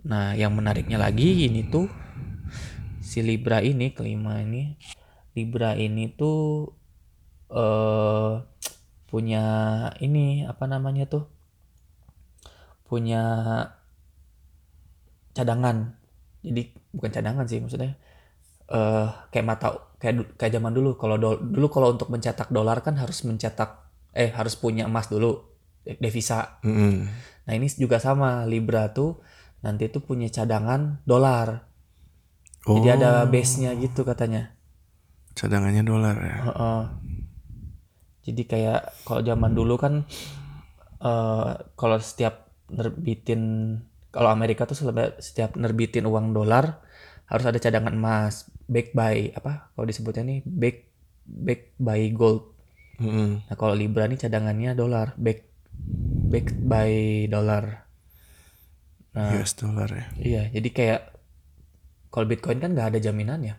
Nah, 0.08 0.34
yang 0.40 0.56
menariknya 0.56 0.96
lagi 0.96 1.52
ini 1.52 1.68
tuh 1.68 1.92
si 3.04 3.20
Libra 3.20 3.60
ini 3.60 3.92
kelima 3.92 4.40
ini 4.40 4.80
Libra 5.36 5.76
ini 5.76 6.08
tuh 6.16 6.72
eh 7.52 8.34
punya 9.12 9.44
ini 10.00 10.48
apa 10.48 10.64
namanya 10.72 11.04
tuh 11.12 11.28
punya 12.88 13.24
cadangan. 15.36 16.00
Jadi 16.40 16.72
bukan 16.96 17.12
cadangan 17.12 17.46
sih 17.52 17.60
maksudnya 17.60 18.00
eh 18.72 19.08
kayak 19.36 19.44
mata 19.46 19.76
kayak 20.00 20.40
kayak 20.40 20.56
zaman 20.56 20.72
dulu 20.72 20.96
kalau 20.96 21.20
dulu 21.20 21.68
kalau 21.68 21.92
untuk 21.92 22.08
mencetak 22.08 22.48
dolar 22.56 22.80
kan 22.80 22.96
harus 22.96 23.28
mencetak 23.28 23.91
eh 24.12 24.30
harus 24.32 24.60
punya 24.60 24.88
emas 24.88 25.08
dulu 25.08 25.40
de- 25.88 25.98
devisa. 26.00 26.60
Mm-mm. 26.64 27.08
Nah 27.48 27.54
ini 27.56 27.68
juga 27.74 27.98
sama 27.98 28.44
Libra 28.46 28.92
tuh 28.92 29.20
nanti 29.62 29.88
tuh 29.90 30.02
punya 30.04 30.28
cadangan 30.30 31.02
dolar. 31.06 31.68
Jadi 32.62 32.88
Oh, 32.88 32.96
ada 32.98 33.12
base-nya 33.26 33.74
gitu 33.74 34.06
katanya. 34.06 34.54
cadangannya 35.34 35.82
dolar 35.82 36.16
ya. 36.22 36.38
Heeh. 36.46 36.82
Jadi 38.22 38.42
kayak 38.46 38.82
kalau 39.08 39.22
zaman 39.26 39.52
dulu 39.58 39.76
kan 39.82 40.06
eh 41.02 41.52
kalau 41.74 41.98
setiap 41.98 42.54
nerbitin 42.70 43.42
kalau 44.14 44.30
Amerika 44.30 44.70
tuh 44.70 44.78
setiap 45.18 45.58
nerbitin 45.58 46.06
uang 46.06 46.36
dolar 46.36 46.84
harus 47.26 47.46
ada 47.48 47.58
cadangan 47.58 47.96
emas 47.96 48.52
back 48.70 48.94
by 48.94 49.34
apa 49.34 49.72
kalau 49.74 49.88
disebutnya 49.88 50.24
nih 50.28 50.40
back 50.46 50.78
back 51.26 51.62
by 51.82 52.12
gold. 52.14 52.54
Mm-mm. 53.02 53.50
Nah 53.50 53.56
kalau 53.58 53.74
Libra 53.74 54.06
nih 54.06 54.22
cadangannya 54.22 54.78
dolar 54.78 55.18
back 55.18 55.50
back 56.30 56.54
by 56.62 57.26
dolar. 57.28 57.90
Nah 59.18 59.36
US 59.42 59.58
dollar 59.58 59.90
ya. 59.90 60.06
iya 60.22 60.44
jadi 60.54 60.70
kayak 60.72 61.02
kalau 62.14 62.28
Bitcoin 62.30 62.62
kan 62.62 62.72
nggak 62.72 62.96
ada 62.96 63.00
jaminannya. 63.02 63.58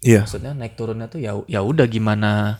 Iya. 0.00 0.24
Maksudnya 0.24 0.56
naik 0.56 0.74
turunnya 0.80 1.12
tuh 1.12 1.20
ya 1.20 1.36
ya 1.44 1.60
udah 1.60 1.84
gimana 1.84 2.56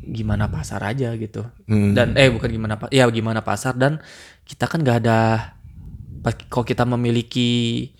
gimana 0.00 0.46
pasar 0.46 0.80
aja 0.86 1.12
gitu. 1.18 1.42
Mm. 1.66 1.92
Dan 1.98 2.08
eh 2.14 2.30
bukan 2.30 2.50
gimana 2.50 2.74
ya 2.94 3.10
gimana 3.10 3.42
pasar 3.42 3.74
dan 3.74 3.98
kita 4.46 4.70
kan 4.70 4.86
nggak 4.86 4.98
ada 5.02 5.18
kalau 6.52 6.66
kita 6.66 6.84
memiliki 6.84 7.90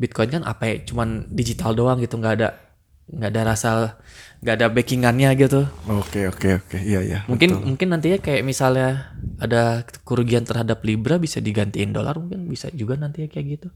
Bitcoin 0.00 0.32
kan 0.32 0.42
apa 0.44 0.62
ya 0.66 0.74
cuman 0.84 1.28
digital 1.30 1.76
doang 1.76 2.00
gitu 2.02 2.16
nggak 2.16 2.34
ada 2.40 2.69
nggak 3.10 3.30
ada 3.34 3.42
rasa 3.54 3.68
nggak 4.40 4.54
ada 4.56 4.66
backingannya 4.72 5.30
gitu. 5.36 5.68
Oke 5.90 6.30
oke 6.30 6.48
oke. 6.64 6.78
Iya 6.80 7.00
iya. 7.04 7.18
Mungkin 7.28 7.50
betul. 7.52 7.66
mungkin 7.66 7.88
nantinya 7.92 8.18
kayak 8.22 8.42
misalnya 8.46 9.12
ada 9.36 9.84
kerugian 10.06 10.48
terhadap 10.48 10.80
Libra 10.86 11.20
bisa 11.20 11.42
digantiin 11.42 11.92
dolar 11.92 12.16
mungkin 12.16 12.48
bisa 12.48 12.72
juga 12.72 12.96
nantinya 12.96 13.28
kayak 13.28 13.46
gitu. 13.60 13.68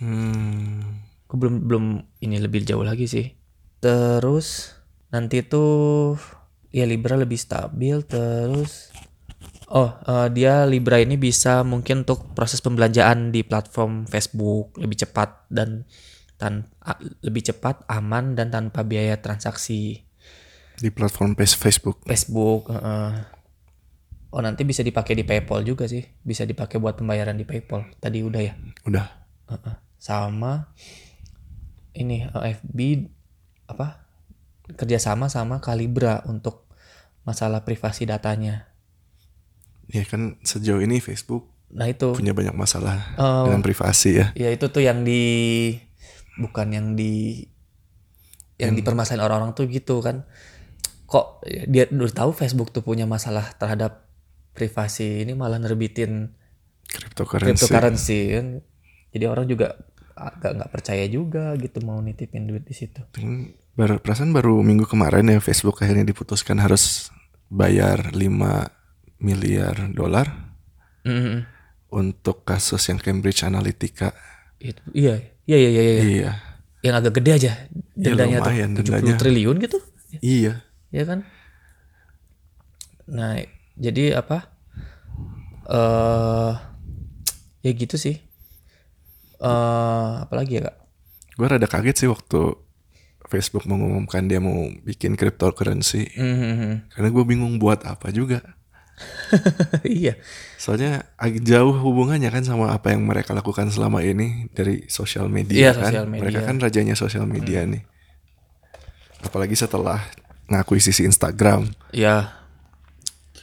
Hmm. 0.00 1.04
Aku 1.28 1.36
belum 1.36 1.68
belum 1.68 1.84
ini 2.24 2.36
lebih 2.40 2.64
jauh 2.64 2.84
lagi 2.86 3.04
sih. 3.04 3.36
Terus 3.82 4.72
nanti 5.12 5.44
tuh 5.44 6.16
ya 6.72 6.88
Libra 6.88 7.20
lebih 7.20 7.36
stabil 7.36 8.00
terus 8.08 8.88
oh 9.68 9.92
eh, 10.08 10.28
dia 10.32 10.64
Libra 10.64 10.96
ini 10.96 11.20
bisa 11.20 11.60
mungkin 11.62 12.08
untuk 12.08 12.32
proses 12.32 12.64
pembelanjaan 12.64 13.28
di 13.28 13.44
platform 13.44 14.08
Facebook 14.08 14.80
lebih 14.80 15.04
cepat 15.04 15.52
dan 15.52 15.84
tan 16.42 16.66
lebih 17.20 17.46
cepat 17.46 17.86
aman 17.86 18.34
dan 18.34 18.50
tanpa 18.50 18.82
biaya 18.82 19.14
transaksi 19.16 20.02
Di 20.74 20.90
platform 20.90 21.32
face- 21.32 21.54
Facebook. 21.54 22.02
Facebook 22.02 22.66
heeh. 22.66 23.10
oh 24.28 24.40
nanti 24.40 24.64
bisa 24.64 24.82
dipakai 24.82 25.14
di 25.14 25.22
PayPal 25.22 25.62
juga 25.62 25.86
sih 25.86 26.02
bisa 26.18 26.42
dipakai 26.42 26.76
buat 26.76 26.96
pembayaran 26.96 27.36
di 27.36 27.44
PayPal 27.44 27.86
tadi 27.96 28.20
udah 28.20 28.42
ya 28.42 28.58
Udah. 28.82 29.06
Heeh. 29.46 29.74
sama 29.96 30.74
ini 31.92 32.24
eh, 32.24 32.42
FB 32.56 32.78
apa 33.68 34.02
kerjasama 34.74 35.28
sama 35.28 35.60
Calibra 35.60 36.24
untuk 36.24 36.66
masalah 37.22 37.62
privasi 37.62 38.02
datanya. 38.02 38.66
Ya 39.86 40.02
kan 40.02 40.40
sejauh 40.40 40.80
ini 40.80 40.98
Facebook 40.98 41.52
Nah 41.70 41.86
itu 41.86 42.12
punya 42.12 42.32
banyak 42.32 42.52
masalah 42.52 43.14
Oh. 43.14 43.46
dengan 43.46 43.60
privasi 43.60 44.10
ya. 44.14 44.26
ya 44.34 44.48
itu 44.48 44.66
tuh 44.66 44.80
yang 44.80 45.04
di 45.04 45.22
bukan 46.38 46.68
yang 46.72 46.86
di 46.94 47.44
yang 48.60 48.72
dipermasalahin 48.78 49.24
orang-orang 49.24 49.52
tuh 49.56 49.66
gitu 49.66 49.98
kan. 50.00 50.24
Kok 51.08 51.44
dia 51.68 51.88
udah 51.90 52.14
tahu 52.14 52.30
Facebook 52.32 52.72
tuh 52.72 52.80
punya 52.80 53.04
masalah 53.04 53.52
terhadap 53.58 54.06
privasi 54.52 55.24
ini 55.24 55.32
malah 55.32 55.56
nerbitin 55.60 56.32
Cryptocurrency. 56.88 57.48
cryptocurrency 57.68 58.18
kan. 58.36 58.46
Jadi 59.12 59.24
orang 59.28 59.44
juga 59.48 59.76
agak 60.12 60.60
nggak 60.60 60.70
percaya 60.72 61.04
juga 61.08 61.56
gitu 61.56 61.80
mau 61.84 62.00
nitipin 62.00 62.44
duit 62.48 62.64
di 62.64 62.74
situ. 62.76 63.00
Hmm, 63.16 63.52
Baru 63.72 63.96
perasaan 63.96 64.36
baru 64.36 64.60
minggu 64.60 64.84
kemarin 64.84 65.32
ya 65.32 65.40
Facebook 65.40 65.80
akhirnya 65.80 66.04
diputuskan 66.04 66.60
harus 66.60 67.08
bayar 67.48 68.12
5 68.12 68.20
miliar 69.16 69.88
dolar 69.96 70.28
Mm-mm. 71.08 71.48
untuk 71.88 72.44
kasus 72.44 72.84
yang 72.92 73.00
Cambridge 73.00 73.40
Analytica. 73.40 74.12
Itu, 74.60 74.80
iya, 74.92 75.31
iya, 75.44 75.56
iya, 75.58 75.70
iya, 75.70 75.82
iya. 75.82 76.02
Iya. 76.02 76.30
Yang 76.82 76.94
agak 76.98 77.12
gede 77.18 77.30
aja 77.32 77.52
dendanya 77.94 78.38
lumayan 78.40 78.68
tuh 78.72 78.82
70 78.82 78.90
dendanya. 78.90 79.14
triliun 79.16 79.56
gitu, 79.58 79.78
Iya. 80.18 80.52
ya 80.90 81.04
kan? 81.04 81.18
Nah, 83.06 83.38
jadi 83.74 84.16
apa? 84.16 84.50
Eh, 85.64 86.52
ya 87.62 87.70
gitu 87.72 87.94
sih. 87.94 88.16
Eh, 89.38 90.10
apalagi 90.20 90.58
ya 90.58 90.70
kak? 90.70 90.76
Gue 91.32 91.46
rada 91.48 91.66
kaget 91.66 91.96
sih 91.96 92.08
waktu 92.08 92.54
Facebook 93.26 93.64
mengumumkan 93.64 94.26
dia 94.26 94.38
mau 94.38 94.52
bikin 94.84 95.16
cryptocurrency. 95.16 96.12
Mhm. 96.14 96.92
Karena 96.92 97.08
gue 97.08 97.24
bingung 97.24 97.56
buat 97.56 97.82
apa 97.82 98.10
juga. 98.10 98.42
iya, 99.88 100.14
Soalnya 100.56 101.08
agak 101.16 101.42
jauh 101.42 101.72
hubungannya 101.72 102.28
kan 102.28 102.44
sama 102.44 102.70
apa 102.70 102.92
yang 102.92 103.02
mereka 103.02 103.32
lakukan 103.32 103.66
selama 103.68 104.00
ini 104.00 104.46
dari 104.52 104.84
sosial 104.86 105.26
media 105.26 105.58
Iya, 105.58 105.72
kan. 105.72 105.90
sosial 105.90 106.06
media. 106.06 106.22
Mereka 106.28 106.40
kan 106.44 106.56
rajanya 106.58 106.94
sosial 106.94 107.24
media 107.24 107.64
nih. 107.64 107.82
Apalagi 109.22 109.54
setelah 109.54 110.02
ngakuisisi 110.46 111.02
Instagram 111.02 111.70
ya 111.90 112.30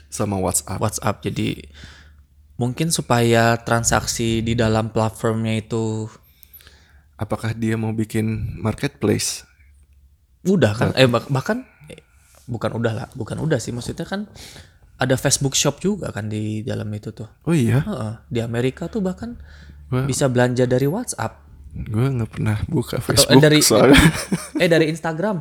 sama 0.08 0.38
WhatsApp. 0.38 0.78
WhatsApp. 0.78 1.24
Jadi 1.26 1.48
Mungkin 2.60 2.91
supaya 2.91 3.56
transaksi 3.56 4.43
di 4.43 4.52
dalam 4.52 4.91
platformnya 4.91 5.56
itu 5.56 6.12
Apakah 7.15 7.56
dia 7.56 7.80
mau 7.80 7.95
bikin 7.95 8.28
marketplace? 8.60 9.48
udah 10.43 10.72
kan? 10.72 10.91
Eh 10.95 11.08
bah- 11.08 11.24
bahkan 11.28 11.63
eh, 11.88 12.04
bukan 12.48 12.76
udah 12.76 12.91
lah, 12.91 13.08
bukan 13.12 13.39
udah 13.39 13.60
sih 13.60 13.72
maksudnya 13.72 14.04
kan 14.04 14.28
ada 15.00 15.16
Facebook 15.16 15.56
Shop 15.56 15.80
juga 15.80 16.12
kan 16.12 16.28
di 16.28 16.62
dalam 16.62 16.92
itu 16.92 17.16
tuh. 17.16 17.32
Oh 17.48 17.56
iya, 17.56 17.80
Heeh, 17.82 18.14
di 18.28 18.40
Amerika 18.44 18.92
tuh 18.92 19.00
bahkan 19.00 19.40
Wah. 19.90 20.04
bisa 20.04 20.28
belanja 20.28 20.68
dari 20.68 20.86
WhatsApp. 20.86 21.48
gue 21.70 22.02
nggak 22.02 22.30
pernah 22.34 22.58
buka 22.66 22.98
Atau, 22.98 23.14
eh, 23.14 23.16
Facebook 23.16 23.40
dari 23.40 23.60
soalnya. 23.70 24.02
eh 24.64 24.68
dari 24.68 24.86
Instagram. 24.92 25.40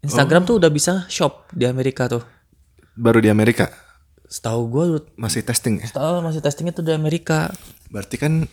Instagram 0.00 0.42
tuh 0.48 0.56
udah 0.58 0.72
bisa 0.72 1.04
shop 1.06 1.52
di 1.52 1.68
Amerika 1.68 2.08
tuh. 2.08 2.24
Baru 2.96 3.20
di 3.20 3.28
Amerika 3.28 3.68
Setahu 4.24 4.70
gue 4.70 4.84
masih 5.18 5.42
testing 5.42 5.82
ya. 5.82 5.90
setahu 5.90 6.22
masih 6.22 6.38
testingnya 6.40 6.70
tuh 6.72 6.86
di 6.86 6.94
Amerika. 6.94 7.50
Berarti 7.90 8.16
kan 8.16 8.46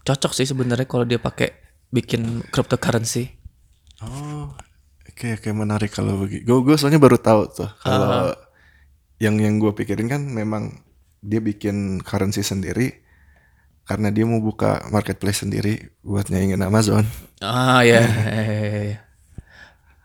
Cocok 0.00 0.32
sih 0.32 0.46
sebenarnya 0.46 0.86
kalau 0.86 1.02
dia 1.02 1.18
pakai 1.18 1.50
bikin 1.90 2.46
cryptocurrency. 2.48 3.34
oh 4.00 4.54
oke 5.02 5.26
oke 5.34 5.48
menarik 5.50 5.90
kalau 5.90 6.14
begitu. 6.22 6.46
Gue 6.46 6.58
gue 6.62 6.76
soalnya 6.78 7.02
baru 7.02 7.18
tahu 7.18 7.42
tuh 7.50 7.66
kalau 7.82 8.30
yang 9.16 9.40
yang 9.40 9.56
gue 9.56 9.72
pikirin 9.72 10.08
kan 10.08 10.22
memang 10.22 10.82
dia 11.24 11.40
bikin 11.40 12.04
currency 12.04 12.44
sendiri 12.44 13.00
karena 13.86 14.10
dia 14.10 14.26
mau 14.26 14.42
buka 14.42 14.82
marketplace 14.90 15.46
sendiri 15.46 15.94
buat 16.02 16.26
nyaingin 16.28 16.60
Amazon. 16.60 17.06
Ah 17.38 17.80
ya. 17.80 18.02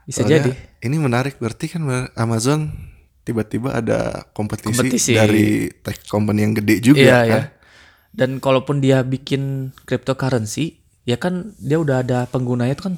Bisa 0.05 0.21
Soalnya 0.25 0.37
jadi. 0.37 0.51
Ini 0.81 0.97
menarik 0.97 1.37
berarti 1.37 1.69
kan 1.69 1.85
Amazon 2.17 2.73
tiba-tiba 3.21 3.77
ada 3.77 4.25
kompetisi, 4.33 4.73
Kompetisi. 4.81 5.13
dari 5.13 5.69
tech 5.69 6.01
company 6.09 6.41
yang 6.41 6.53
gede 6.57 6.75
juga 6.81 7.01
Iya 7.01 7.17
kan. 7.21 7.29
ya. 7.29 7.41
Dan 8.11 8.29
kalaupun 8.41 8.81
dia 8.81 9.05
bikin 9.05 9.71
cryptocurrency, 9.85 10.81
ya 11.05 11.15
kan 11.21 11.53
dia 11.61 11.77
udah 11.77 12.01
ada 12.01 12.25
penggunanya 12.27 12.73
itu 12.75 12.83
kan 12.85 12.95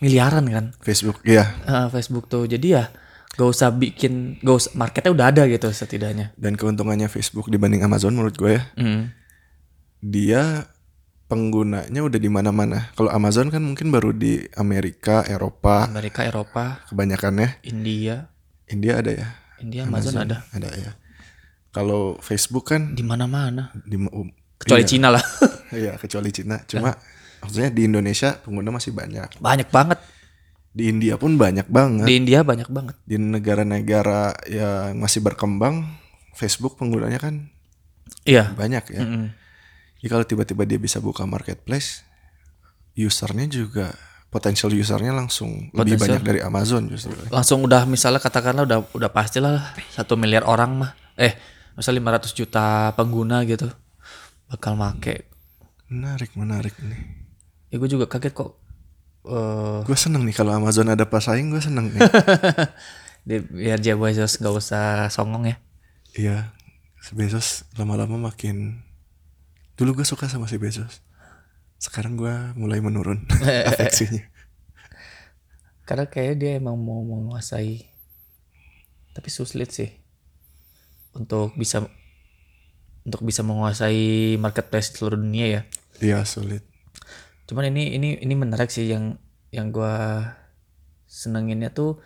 miliaran 0.00 0.48
kan. 0.48 0.64
Facebook 0.80 1.20
iya. 1.28 1.54
Ah, 1.68 1.86
Facebook 1.92 2.26
tuh. 2.26 2.48
Jadi 2.48 2.72
ya 2.72 2.88
gak 3.30 3.48
usah 3.48 3.70
bikin, 3.70 4.38
gak 4.40 4.56
usah 4.56 4.72
marketnya 4.74 5.12
udah 5.14 5.26
ada 5.30 5.42
gitu 5.46 5.70
setidaknya. 5.70 6.34
Dan 6.34 6.54
keuntungannya 6.54 7.06
Facebook 7.06 7.46
dibanding 7.46 7.82
Amazon 7.82 8.14
menurut 8.14 8.34
gue 8.34 8.58
ya, 8.58 8.62
Hmm. 8.74 9.14
dia 10.00 10.66
penggunanya 11.26 12.00
udah 12.02 12.18
di 12.18 12.26
mana-mana. 12.26 12.90
Kalau 12.98 13.06
Amazon 13.08 13.54
kan 13.54 13.62
mungkin 13.62 13.94
baru 13.94 14.10
di 14.10 14.42
Amerika, 14.58 15.22
Eropa, 15.22 15.86
Amerika, 15.86 16.26
Eropa, 16.26 16.82
kebanyakannya. 16.90 17.62
India, 17.62 18.26
India 18.66 18.98
ada 18.98 19.10
ya? 19.14 19.28
India 19.62 19.86
Amazon, 19.86 20.18
ada 20.26 20.42
Ada 20.50 20.68
ya. 20.74 20.92
Kalau 21.70 22.18
Facebook 22.18 22.74
kan 22.74 22.98
di 22.98 23.06
mana-mana. 23.06 23.70
di 23.86 23.94
um, 23.94 24.26
Kecuali 24.58 24.82
iya, 24.84 24.90
Cina 24.90 25.08
lah. 25.14 25.24
Iya, 25.70 25.94
kecuali 26.02 26.34
Cina. 26.34 26.58
Cuma 26.66 26.98
maksudnya 27.38 27.70
di 27.70 27.86
Indonesia 27.86 28.34
pengguna 28.42 28.74
masih 28.74 28.90
banyak. 28.90 29.38
banyak 29.38 29.70
banget. 29.70 30.02
Di 30.70 30.86
India 30.86 31.14
pun 31.16 31.34
banyak 31.34 31.66
banget. 31.66 32.06
Di 32.06 32.14
India 32.14 32.40
banyak 32.40 32.68
banget. 32.68 32.94
di 33.02 33.16
negara-negara 33.16 34.38
yang 34.46 34.94
masih 34.96 35.18
berkembang 35.20 35.82
Facebook 36.32 36.76
penggunanya 36.76 37.18
kan 37.18 37.50
Iya. 38.22 38.54
banyak 38.54 38.84
ya. 38.88 39.02
Mm-mm. 39.02 39.26
Jadi 39.98 40.08
kalau 40.08 40.24
tiba-tiba 40.24 40.62
dia 40.64 40.78
bisa 40.78 40.98
buka 40.98 41.24
marketplace, 41.24 42.06
usernya 42.94 43.46
juga 43.46 43.90
potensial 44.28 44.70
usernya 44.70 45.10
langsung 45.10 45.68
lebih 45.70 45.96
Potensial. 45.96 46.00
banyak 46.00 46.22
dari 46.22 46.40
Amazon 46.40 46.86
justru. 46.86 47.16
Langsung 47.28 47.64
udah 47.64 47.82
misalnya 47.84 48.18
katakanlah 48.18 48.62
udah 48.62 48.78
udah 48.94 49.10
pastilah 49.10 49.74
satu 49.90 50.14
miliar 50.14 50.44
orang 50.44 50.70
mah. 50.78 50.90
Eh, 51.16 51.34
misalnya 51.74 52.14
500 52.14 52.30
juta 52.32 52.64
pengguna 52.94 53.42
gitu 53.42 53.66
bakal 54.46 54.74
make. 54.74 55.26
Menarik, 55.88 56.30
menarik 56.32 56.78
nih. 56.78 57.26
Ya 57.68 57.76
gue 57.76 57.88
juga 57.88 58.06
kaget 58.06 58.30
kok. 58.32 58.59
Eh 59.26 59.78
Gue 59.84 59.98
seneng 59.98 60.24
nih 60.24 60.32
kalau 60.32 60.56
Amazon 60.56 60.88
ada 60.88 61.04
pesaing, 61.04 61.52
gue 61.52 61.60
seneng 61.60 61.92
nih. 61.92 62.00
biar 63.52 63.78
Jeff 63.78 64.00
Bezos 64.00 64.40
gak 64.40 64.54
usah 64.54 65.06
songong 65.12 65.52
ya. 65.52 65.56
Iya, 66.16 66.36
si 66.98 67.12
Bezos 67.12 67.68
lama-lama 67.76 68.16
makin. 68.32 68.80
Dulu 69.76 70.00
gue 70.00 70.06
suka 70.08 70.28
sama 70.28 70.48
si 70.48 70.56
Bezos. 70.56 71.04
Sekarang 71.80 72.16
gue 72.16 72.32
mulai 72.56 72.80
menurun 72.80 73.24
afeksinya. 73.72 74.24
Karena 75.84 76.06
kayaknya 76.06 76.36
dia 76.36 76.50
emang 76.60 76.78
mau 76.78 77.02
menguasai. 77.02 77.82
Tapi 79.10 79.28
sulit 79.28 79.74
sih. 79.74 79.90
Untuk 81.10 81.56
bisa 81.58 81.82
untuk 83.02 83.26
bisa 83.26 83.42
menguasai 83.42 84.38
marketplace 84.38 84.94
seluruh 84.94 85.18
dunia 85.18 85.46
ya. 85.50 85.62
Iya 85.98 86.22
sulit. 86.22 86.69
Cuman 87.50 87.66
ini 87.74 87.98
ini 87.98 88.08
ini 88.22 88.34
menarik 88.38 88.70
sih 88.70 88.86
yang 88.86 89.18
yang 89.50 89.74
gua 89.74 90.22
senenginnya 91.10 91.74
tuh 91.74 91.98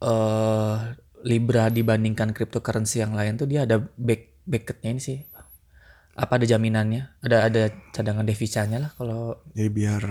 eh 0.00 0.76
Libra 1.18 1.66
dibandingkan 1.68 2.30
cryptocurrency 2.30 3.02
yang 3.02 3.12
lain 3.12 3.34
tuh 3.36 3.50
dia 3.50 3.66
ada 3.66 3.82
back 3.98 4.46
backetnya 4.48 4.96
ini 4.96 5.02
sih. 5.02 5.18
Apa 6.14 6.38
ada 6.40 6.46
jaminannya? 6.46 7.20
Ada 7.20 7.36
ada 7.52 7.62
cadangan 7.92 8.24
devisanya 8.24 8.78
lah 8.88 8.90
kalau 8.96 9.36
Jadi 9.52 9.68
biar 9.68 10.02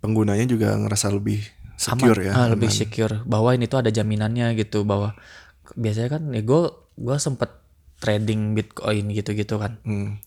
penggunanya 0.00 0.48
juga 0.48 0.74
ngerasa 0.74 1.12
lebih 1.12 1.44
secure 1.76 2.26
ya. 2.26 2.32
Ah, 2.34 2.48
lebih 2.48 2.72
aman. 2.72 2.78
secure 2.80 3.14
bahwa 3.22 3.52
ini 3.52 3.68
tuh 3.68 3.84
ada 3.84 3.92
jaminannya 3.92 4.56
gitu 4.56 4.82
bahwa 4.88 5.14
biasanya 5.76 6.18
kan 6.18 6.22
ya 6.32 6.42
gue 6.42 6.62
gue 6.98 7.16
sempet 7.20 7.48
trading 8.02 8.56
bitcoin 8.56 9.14
gitu-gitu 9.14 9.62
kan 9.62 9.78
Hmm. 9.86 10.18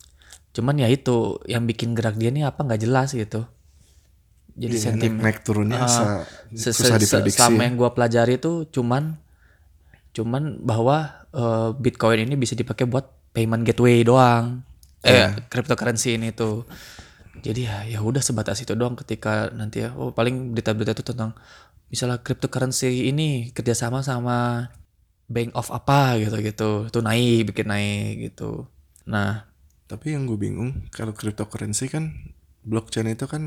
Cuman 0.56 0.80
ya 0.80 0.88
itu 0.88 1.16
yang 1.46 1.64
bikin 1.64 1.92
gerak 1.92 2.16
dia 2.16 2.32
nih 2.32 2.44
apa 2.44 2.58
nggak 2.58 2.82
jelas 2.82 3.12
gitu 3.12 3.44
jadi 4.56 4.72
Iya, 4.72 4.84
sentimen 4.88 5.20
naik, 5.20 5.26
naik 5.26 5.40
turunnya 5.44 5.84
sa- 5.86 6.24
se- 6.50 6.72
susah 6.72 6.96
diprediksi. 6.96 7.36
selama 7.36 7.60
ya. 7.60 7.64
yang 7.66 7.76
gue 7.76 7.90
pelajari 7.92 8.36
tuh 8.38 8.64
cuman 8.66 9.20
cuman 10.12 10.44
bahwa 10.62 10.98
eh, 11.30 11.70
bitcoin 11.76 12.24
ini 12.24 12.36
bisa 12.36 12.56
dipakai 12.56 12.88
buat 12.88 13.04
payment 13.30 13.64
gateway 13.64 14.00
doang 14.02 14.64
eh 15.02 15.12
Iya. 15.28 15.28
cryptocurrency 15.46 16.16
ini 16.16 16.32
tuh 16.32 16.64
jadi 17.38 17.62
ya 17.62 17.78
ya 17.86 18.00
udah 18.00 18.24
sebatas 18.24 18.58
itu 18.58 18.74
doang 18.74 18.96
ketika 18.96 19.52
nanti 19.52 19.84
ya 19.84 19.92
oh 19.92 20.10
paling 20.10 20.56
berita-berita 20.56 20.96
itu 20.96 21.04
tentang 21.06 21.36
misalnya 21.86 22.18
cryptocurrency 22.18 23.06
ini 23.06 23.52
kerjasama 23.52 24.00
sama 24.02 24.72
bank 25.28 25.52
of 25.54 25.68
apa 25.70 26.16
gitu 26.18 26.40
gitu 26.40 26.70
itu 26.88 27.00
naik 27.02 27.52
bikin 27.52 27.68
naik 27.68 28.12
gitu 28.24 28.66
nah 29.04 29.46
Tapi 29.86 30.18
yang 30.18 30.26
gue 30.26 30.38
bingung 30.38 30.90
kalau 30.90 31.14
cryptocurrency 31.14 31.90
kan 31.90 32.34
blockchain 32.66 33.14
itu 33.14 33.30
kan 33.30 33.44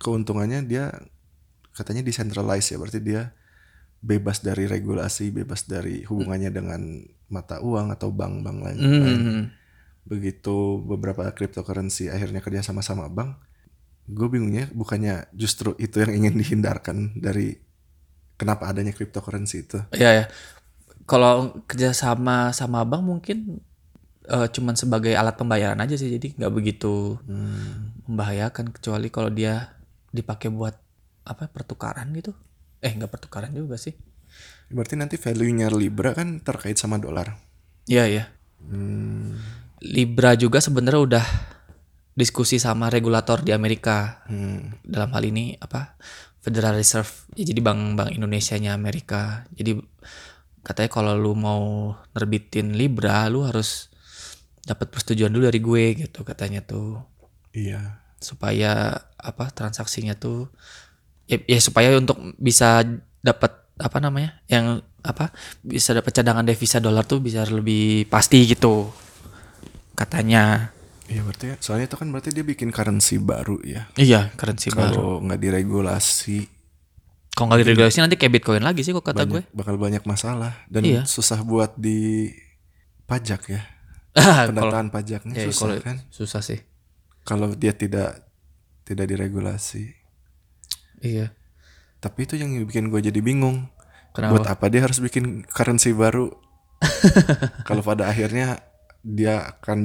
keuntungannya 0.00 0.64
dia 0.64 0.92
katanya 1.76 2.00
decentralized 2.00 2.72
ya 2.72 2.80
berarti 2.80 3.00
dia 3.04 3.36
bebas 4.00 4.40
dari 4.40 4.64
regulasi, 4.64 5.32
bebas 5.32 5.68
dari 5.68 6.04
hubungannya 6.06 6.48
dengan 6.48 6.80
mata 7.28 7.60
uang 7.60 7.92
atau 7.92 8.08
bank-bank 8.14 8.58
lain. 8.62 8.78
lain. 8.78 9.20
hmm, 9.20 9.42
Begitu 10.06 10.80
beberapa 10.86 11.26
cryptocurrency 11.34 12.08
akhirnya 12.08 12.40
kerja 12.40 12.62
sama-sama 12.62 13.10
bank, 13.10 13.36
gue 14.06 14.28
bingungnya 14.30 14.70
bukannya 14.70 15.26
justru 15.34 15.74
itu 15.82 15.98
yang 16.00 16.24
ingin 16.24 16.34
dihindarkan 16.38 17.18
dari 17.18 17.58
kenapa 18.38 18.70
adanya 18.70 18.94
cryptocurrency 18.94 19.66
itu. 19.66 19.78
ya 19.96 20.24
ya 20.24 20.24
kalau 21.06 21.62
kerjasama 21.66 22.54
sama 22.54 22.82
bank 22.86 23.02
mungkin 23.02 23.62
eh, 24.26 24.48
cuman 24.50 24.74
sebagai 24.74 25.14
alat 25.14 25.38
pembayaran 25.38 25.78
aja 25.78 25.94
sih 25.94 26.10
jadi 26.10 26.34
nggak 26.36 26.52
begitu 26.52 27.18
membahayakan 28.06 28.74
kecuali 28.74 29.08
kalau 29.10 29.30
dia 29.30 29.74
dipakai 30.10 30.50
buat 30.50 30.74
apa 31.26 31.50
pertukaran 31.50 32.10
gitu. 32.14 32.34
Eh 32.82 32.92
nggak 32.94 33.10
pertukaran 33.10 33.50
juga 33.50 33.78
sih. 33.78 33.94
Berarti 34.70 34.94
nanti 34.98 35.16
value-nya 35.18 35.70
Libra 35.70 36.14
kan 36.14 36.42
terkait 36.42 36.78
sama 36.78 36.98
dolar. 36.98 37.38
Iya 37.86 38.04
ya 38.10 38.24
Libra 39.86 40.34
juga 40.34 40.58
sebenarnya 40.58 41.02
udah 41.02 41.26
diskusi 42.16 42.56
sama 42.56 42.88
regulator 42.88 43.44
di 43.44 43.52
Amerika. 43.52 44.24
Hmm. 44.26 44.72
dalam 44.82 45.12
hal 45.12 45.22
ini 45.28 45.54
apa 45.60 45.94
Federal 46.40 46.78
Reserve. 46.78 47.28
Ya, 47.36 47.44
jadi 47.46 47.60
bank 47.60 47.98
bank 47.98 48.10
Indonesia 48.16 48.56
nya 48.56 48.72
Amerika. 48.72 49.46
Jadi 49.54 49.78
katanya 50.64 50.90
kalau 50.90 51.14
lu 51.14 51.36
mau 51.38 51.94
nerbitin 52.16 52.74
Libra 52.74 53.28
lu 53.30 53.46
harus 53.46 53.92
dapat 54.66 54.90
persetujuan 54.90 55.30
dulu 55.30 55.46
dari 55.46 55.60
gue 55.60 55.84
gitu 55.96 56.20
katanya 56.20 56.60
tuh 56.60 56.98
Iya. 57.54 58.02
supaya 58.18 58.90
apa 59.16 59.48
transaksinya 59.48 60.12
tuh 60.12 60.50
ya, 61.24 61.38
ya 61.40 61.58
supaya 61.58 61.94
untuk 61.94 62.18
bisa 62.36 62.82
dapat 63.20 63.54
apa 63.76 63.98
namanya 63.98 64.40
yang 64.46 64.80
apa 65.00 65.30
bisa 65.60 65.92
dapat 65.92 66.10
cadangan 66.12 66.42
devisa 66.42 66.76
dolar 66.78 67.06
tuh 67.06 67.20
bisa 67.20 67.46
lebih 67.46 68.04
pasti 68.06 68.42
gitu 68.44 68.90
katanya 69.94 70.72
Iya 71.06 71.22
berarti 71.22 71.46
ya, 71.46 71.56
soalnya 71.62 71.86
itu 71.86 71.94
kan 71.94 72.10
berarti 72.10 72.34
dia 72.34 72.42
bikin 72.42 72.74
currency 72.74 73.22
baru 73.22 73.62
ya. 73.62 73.86
iya 73.94 74.34
currency 74.34 74.74
baru 74.74 74.90
Kalau 74.90 75.14
nggak 75.22 75.38
diregulasi 75.38 76.38
kalau 77.30 77.46
nggak 77.52 77.60
diregulasi 77.62 78.02
nanti 78.02 78.16
kayak 78.16 78.32
bitcoin 78.34 78.64
lagi 78.64 78.82
sih 78.82 78.90
kok 78.90 79.06
kata 79.06 79.22
gue 79.22 79.38
banyak, 79.38 79.54
bakal 79.54 79.78
banyak 79.78 80.02
masalah 80.02 80.58
dan 80.66 80.82
Iya. 80.82 81.02
susah 81.06 81.38
buat 81.40 81.78
di 81.78 82.32
pajak 83.04 83.42
ya. 83.46 83.62
Ah, 84.16 84.48
pendataan 84.48 84.88
pajaknya 84.88 85.34
ya, 85.34 85.44
susah 85.46 85.60
kalau- 85.70 85.82
kan 85.82 85.96
susah 86.08 86.40
sih. 86.40 86.60
kalau 87.22 87.52
dia 87.52 87.70
tidak 87.70 88.24
tidak 88.82 89.06
diregulasi 89.06 89.92
Iya. 90.98 91.36
tapi 91.98 92.24
itu 92.24 92.34
yang 92.34 92.56
bikin 92.62 92.88
gue 92.88 93.00
jadi 93.02 93.20
bingung 93.20 93.68
Kenapa? 94.10 94.32
buat 94.32 94.46
apa 94.48 94.64
dia 94.66 94.80
harus 94.80 94.96
bikin 94.98 95.44
currency 95.44 95.92
baru 95.92 96.32
kalau 97.68 97.82
pada 97.82 98.06
akhirnya 98.06 98.60
dia 98.98 99.52
akan 99.52 99.80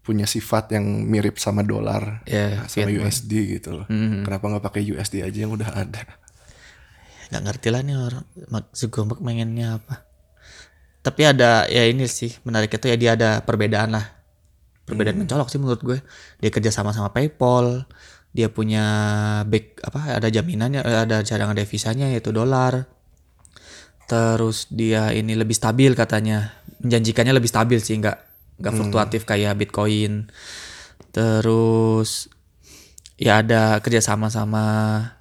punya 0.00 0.24
sifat 0.24 0.68
yang 0.70 0.84
mirip 1.02 1.36
sama 1.36 1.60
dolar 1.60 2.20
Ya, 2.24 2.64
sama 2.64 2.88
Vietnam. 2.88 3.04
USD 3.04 3.32
gitu 3.52 3.70
loh 3.74 3.86
Mhm. 3.86 4.24
kenapa 4.24 4.44
nggak 4.46 4.64
pakai 4.64 4.82
USD 4.86 5.20
aja 5.20 5.38
yang 5.38 5.52
udah 5.52 5.70
ada 5.74 6.04
nggak 7.26 7.42
ngerti 7.42 7.68
lah 7.68 7.80
nih 7.80 7.96
orang 7.98 8.24
maksud 8.46 8.88
gue 8.88 9.04
pengennya 9.14 9.76
apa 9.76 10.04
tapi 11.04 11.20
ada 11.28 11.68
ya 11.68 11.84
ini 11.84 12.08
sih 12.08 12.32
menarik 12.48 12.72
itu 12.72 12.88
ya 12.88 12.96
dia 12.96 13.10
ada 13.12 13.44
perbedaan 13.44 13.92
lah. 13.92 14.08
Perbedaan 14.88 15.20
mencolok 15.20 15.52
sih 15.52 15.60
menurut 15.60 15.84
gue. 15.84 15.98
Dia 16.40 16.48
kerja 16.48 16.72
sama 16.72 16.96
sama 16.96 17.12
PayPal 17.12 17.84
dia 18.34 18.50
punya 18.50 18.82
back 19.46 19.78
apa 19.86 20.18
ada 20.18 20.26
jaminannya 20.26 20.82
eh, 20.82 20.98
ada 21.06 21.20
cadangan 21.20 21.54
devisanya 21.54 22.08
yaitu 22.08 22.32
dolar. 22.32 22.88
Terus 24.08 24.72
dia 24.72 25.12
ini 25.12 25.36
lebih 25.36 25.52
stabil 25.52 25.92
katanya. 25.92 26.56
Menjanjikannya 26.80 27.36
lebih 27.36 27.52
stabil 27.52 27.78
sih 27.84 28.00
nggak 28.00 28.18
nggak 28.64 28.72
fluktuatif 28.72 29.28
kayak 29.28 29.60
Bitcoin. 29.60 30.32
Terus 31.12 32.32
ya 33.20 33.44
ada 33.44 33.78
kerjasama 33.84 34.32
sama 34.32 34.64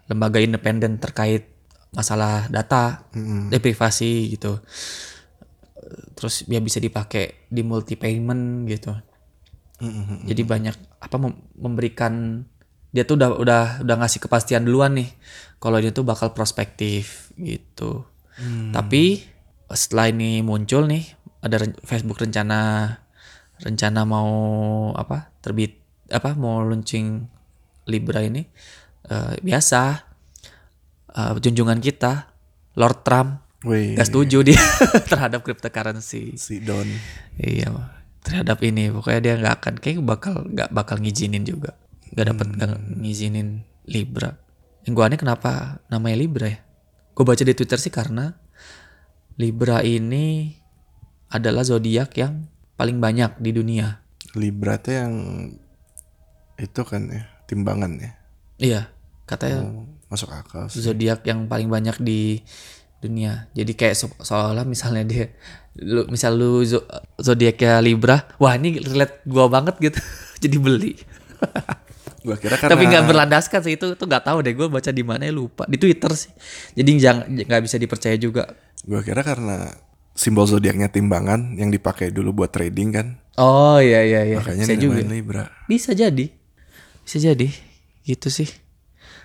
lembaga 0.08 0.40
independen 0.40 0.96
terkait 0.96 1.52
masalah 1.92 2.48
data 2.48 3.06
eh, 3.52 3.62
privasi 3.62 4.34
gitu 4.34 4.64
terus 6.14 6.46
dia 6.46 6.60
bisa 6.60 6.78
dipakai 6.80 7.48
di 7.50 7.62
multi 7.62 7.96
payment 7.96 8.66
gitu. 8.68 8.94
Jadi 10.30 10.42
banyak 10.48 10.76
apa 11.04 11.16
mem- 11.20 11.44
memberikan 11.60 12.44
dia 12.94 13.04
tuh 13.04 13.18
udah 13.18 13.30
udah 13.36 13.64
udah 13.84 13.96
ngasih 14.00 14.22
kepastian 14.22 14.64
duluan 14.64 14.96
nih 14.96 15.10
kalau 15.58 15.82
dia 15.82 15.90
tuh 15.92 16.06
bakal 16.06 16.32
prospektif 16.32 17.34
gitu. 17.36 18.06
Tapi 18.72 19.26
setelah 19.74 20.14
ini 20.14 20.40
muncul 20.46 20.86
nih 20.88 21.04
ada 21.44 21.60
ren- 21.60 21.80
Facebook 21.84 22.22
rencana 22.22 22.88
rencana 23.60 24.02
mau 24.06 24.32
apa 24.94 25.34
terbit 25.42 25.82
apa 26.14 26.38
mau 26.38 26.62
launching 26.62 27.28
Libra 27.90 28.24
ini 28.24 28.46
eh, 29.10 29.34
biasa. 29.44 29.82
Eh, 31.14 31.34
junjungan 31.38 31.78
kita 31.78 32.32
Lord 32.80 33.06
Trump 33.06 33.43
Wih, 33.64 33.96
gak 33.96 34.12
setuju 34.12 34.44
dia 34.44 34.60
terhadap 35.12 35.40
cryptocurrency. 35.42 36.36
Si 36.36 36.60
Don. 36.60 36.84
Iya 37.36 37.72
terhadap 38.24 38.60
ini. 38.60 38.92
Pokoknya 38.92 39.20
dia 39.20 39.34
nggak 39.40 39.56
akan 39.60 39.74
kayak 39.80 40.04
bakal 40.04 40.44
nggak 40.48 40.70
bakal 40.72 41.00
ngizinin 41.00 41.44
juga. 41.44 41.76
Nggak 42.12 42.26
dapat 42.30 42.48
nggak 42.56 42.72
ngizinin 43.00 43.48
Libra. 43.88 44.36
Yang 44.84 44.94
gue 44.94 45.04
aneh 45.04 45.20
kenapa 45.20 45.80
namanya 45.88 46.18
Libra 46.20 46.48
ya? 46.48 46.60
Gue 47.12 47.24
baca 47.24 47.40
di 47.40 47.56
Twitter 47.56 47.80
sih 47.80 47.92
karena 47.92 48.36
Libra 49.36 49.80
ini 49.80 50.54
adalah 51.32 51.64
zodiak 51.64 52.14
yang 52.16 52.46
paling 52.76 53.00
banyak 53.00 53.40
di 53.40 53.52
dunia. 53.52 54.04
Libra 54.36 54.76
tuh 54.78 54.94
yang 54.94 55.14
itu 56.60 56.82
kan 56.84 57.08
ya 57.08 57.24
timbangan 57.48 57.92
ya? 57.96 58.12
Iya 58.60 58.82
katanya 59.24 59.72
Oh, 59.72 59.88
masuk 60.12 60.30
akal 60.30 60.68
sih. 60.68 60.84
zodiak 60.84 61.24
yang 61.24 61.48
paling 61.48 61.72
banyak 61.72 61.96
di 62.00 62.44
dunia. 63.04 63.52
Jadi 63.52 63.72
kayak 63.76 63.96
so 64.00 64.08
seolah 64.24 64.64
misalnya 64.64 65.04
dia 65.04 65.26
lu 65.76 66.08
misal 66.08 66.40
lu 66.40 66.64
zo 66.64 66.86
zodiaknya 67.20 67.84
Libra, 67.84 68.24
wah 68.40 68.56
ini 68.56 68.80
relate 68.80 69.22
gua 69.28 69.52
banget 69.52 69.76
gitu. 69.84 70.00
Jadi 70.44 70.58
beli. 70.58 70.94
gua 72.26 72.40
kira 72.40 72.56
karena 72.56 72.72
Tapi 72.72 72.84
nggak 72.88 73.04
berlandaskan 73.04 73.60
sih 73.68 73.76
itu 73.76 74.00
tuh 74.00 74.08
nggak 74.08 74.24
tahu 74.24 74.40
deh 74.40 74.56
gua 74.56 74.72
baca 74.72 74.90
di 74.96 75.04
mana 75.04 75.28
ya 75.28 75.34
lupa. 75.36 75.68
Di 75.68 75.76
Twitter 75.76 76.12
sih. 76.16 76.32
Jadi 76.80 76.90
jangan 76.98 77.28
nggak 77.28 77.62
bisa 77.68 77.76
dipercaya 77.76 78.16
juga. 78.16 78.48
gua 78.84 79.00
kira 79.00 79.24
karena 79.24 79.72
simbol 80.12 80.44
zodiaknya 80.48 80.92
timbangan 80.92 81.56
yang 81.56 81.72
dipakai 81.72 82.12
dulu 82.12 82.44
buat 82.44 82.52
trading 82.54 82.90
kan 82.94 83.08
Oh 83.34 83.82
iya 83.82 84.06
iya 84.06 84.22
iya. 84.30 84.38
makanya 84.38 84.66
Bisa 84.70 84.76
juga. 84.78 85.02
Libra 85.02 85.44
Bisa 85.66 85.92
jadi. 85.98 86.30
Bisa 87.02 87.18
jadi. 87.18 87.50
Gitu 88.06 88.28
sih. 88.30 88.50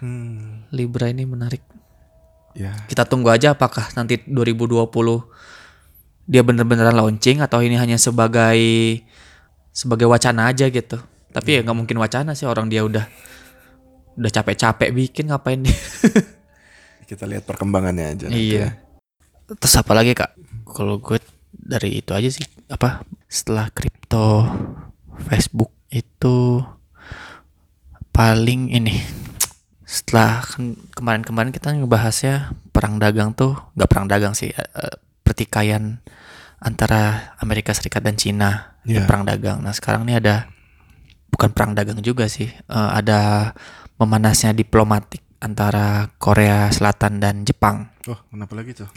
hmm, 0.01 0.73
Libra 0.73 1.13
ini 1.13 1.29
menarik. 1.29 1.61
Ya 2.59 2.75
Kita 2.91 3.07
tunggu 3.07 3.31
aja 3.31 3.55
apakah 3.55 3.87
nanti 3.95 4.19
2020 4.27 4.91
dia 6.29 6.43
bener-beneran 6.45 6.93
launching 6.93 7.41
atau 7.41 7.65
ini 7.65 7.79
hanya 7.81 7.97
sebagai 7.97 8.61
sebagai 9.73 10.05
wacana 10.11 10.51
aja 10.53 10.69
gitu. 10.69 11.01
Tapi 11.33 11.49
ya 11.57 11.61
nggak 11.65 11.79
mungkin 11.79 11.97
wacana 11.97 12.37
sih 12.37 12.45
orang 12.45 12.69
dia 12.69 12.85
udah 12.85 13.07
udah 14.19 14.31
capek-capek 14.35 14.91
bikin 14.93 15.33
ngapain 15.33 15.65
dia. 15.65 15.73
kita 17.09 17.25
lihat 17.25 17.49
perkembangannya 17.49 18.05
aja 18.13 18.25
nanti 18.29 18.59
iya. 18.59 18.77
ya. 19.49 19.57
Terus 19.57 19.75
apa 19.81 19.97
lagi 19.97 20.13
kak? 20.13 20.37
Kalau 20.69 21.01
gue 21.01 21.17
dari 21.49 22.05
itu 22.05 22.13
aja 22.13 22.29
sih 22.29 22.45
apa 22.69 23.09
setelah 23.25 23.73
kripto 23.73 24.45
Facebook 25.25 25.73
itu 25.89 26.61
paling 28.13 28.77
ini 28.77 29.01
setelah 29.89 30.45
kan 30.45 30.77
kemarin-kemarin 30.93 31.49
kita 31.49 31.73
ngebahasnya 31.73 32.53
perang 32.77 33.01
dagang 33.01 33.33
tuh 33.33 33.57
nggak 33.73 33.89
perang 33.89 34.05
dagang 34.05 34.37
sih 34.37 34.53
eh, 34.53 34.95
pertikaian 35.25 36.05
antara 36.61 37.33
Amerika 37.41 37.73
Serikat 37.73 38.05
dan 38.05 38.21
Cina 38.21 38.77
Iya. 38.89 39.05
perang 39.05 39.29
dagang. 39.29 39.61
Nah 39.61 39.77
sekarang 39.77 40.09
ini 40.09 40.17
ada 40.17 40.49
bukan 41.29 41.53
perang 41.53 41.77
dagang 41.77 42.01
juga 42.01 42.25
sih 42.25 42.49
eh, 42.49 42.91
ada 42.93 43.53
memanasnya 44.01 44.57
diplomatik 44.57 45.21
antara 45.45 46.09
Korea 46.17 46.73
Selatan 46.73 47.21
dan 47.21 47.45
Jepang. 47.45 47.89
oh 48.09 48.19
kenapa 48.33 48.53
lagi 48.57 48.73
tuh 48.75 48.89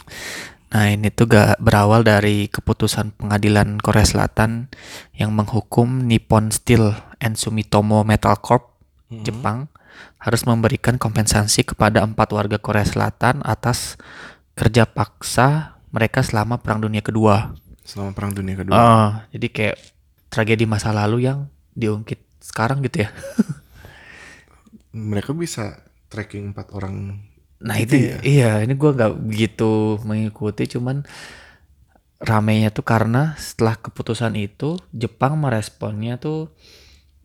Nah 0.72 0.88
ini 0.88 1.12
tuh 1.12 1.28
gak 1.28 1.60
berawal 1.60 2.00
dari 2.00 2.48
keputusan 2.48 3.12
pengadilan 3.20 3.76
Korea 3.76 4.08
Selatan 4.08 4.72
yang 5.12 5.36
menghukum 5.36 6.08
Nippon 6.08 6.48
Steel 6.48 6.96
and 7.20 7.36
Sumitomo 7.36 8.00
Metal 8.08 8.32
Corp 8.40 8.72
Jepang 9.12 9.68
harus 10.22 10.46
memberikan 10.46 10.96
kompensasi 10.96 11.66
kepada 11.66 12.06
empat 12.06 12.30
warga 12.30 12.62
Korea 12.62 12.86
Selatan 12.86 13.42
atas 13.42 13.98
kerja 14.54 14.86
paksa 14.86 15.74
mereka 15.90 16.22
selama 16.22 16.62
Perang 16.62 16.78
Dunia 16.80 17.02
Kedua. 17.02 17.58
selama 17.82 18.14
perang 18.14 18.30
dunia 18.30 18.54
kedua 18.54 18.78
Ah, 18.78 19.10
jadi 19.34 19.50
kayak 19.50 19.76
tragedi 20.30 20.70
masa 20.70 20.94
lalu 20.94 21.26
yang 21.26 21.50
diungkit 21.74 22.22
sekarang 22.38 22.78
gitu 22.86 23.02
ya. 23.02 23.10
mereka 24.94 25.34
bisa 25.34 25.82
tracking 26.06 26.54
empat 26.54 26.70
orang 26.72 27.18
Nah 27.58 27.76
Gitu 27.78 27.94
itu 27.98 28.22
iya 28.22 28.62
ini 28.62 28.74
gua 28.74 28.94
nggak 28.94 29.12
begitu 29.18 29.98
mengikuti 30.02 30.66
cuman 30.66 31.02
ramenya 32.18 32.70
tuh 32.70 32.86
karena 32.86 33.34
setelah 33.34 33.74
keputusan 33.78 34.38
itu 34.38 34.78
Jepang 34.94 35.38
meresponnya 35.38 36.18
tuh 36.18 36.50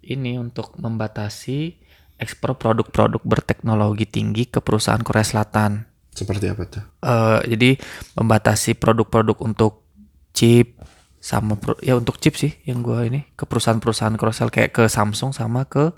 ini 0.01 0.41
untuk 0.41 0.73
membatasi 0.77 1.77
ekspor 2.17 2.57
produk-produk 2.57 3.21
berteknologi 3.21 4.05
tinggi 4.09 4.49
ke 4.49 4.59
perusahaan 4.61 5.01
Korea 5.01 5.25
Selatan. 5.25 5.85
seperti 6.09 6.49
apa 6.49 6.65
tuh? 6.65 6.81
Eh, 7.05 7.39
jadi 7.53 7.69
membatasi 8.17 8.73
produk-produk 8.73 9.37
untuk 9.37 9.85
chip 10.33 10.73
sama 11.21 11.53
pro- 11.61 11.77
ya 11.77 11.93
untuk 11.93 12.17
chip 12.17 12.33
sih 12.33 12.57
yang 12.65 12.81
gua 12.81 13.05
ini 13.05 13.21
ke 13.37 13.45
perusahaan-perusahaan 13.45 14.17
Korea 14.17 14.33
Selatan 14.33 14.53
kayak 14.53 14.71
ke 14.73 14.83
Samsung 14.89 15.29
sama 15.29 15.69
ke 15.69 15.93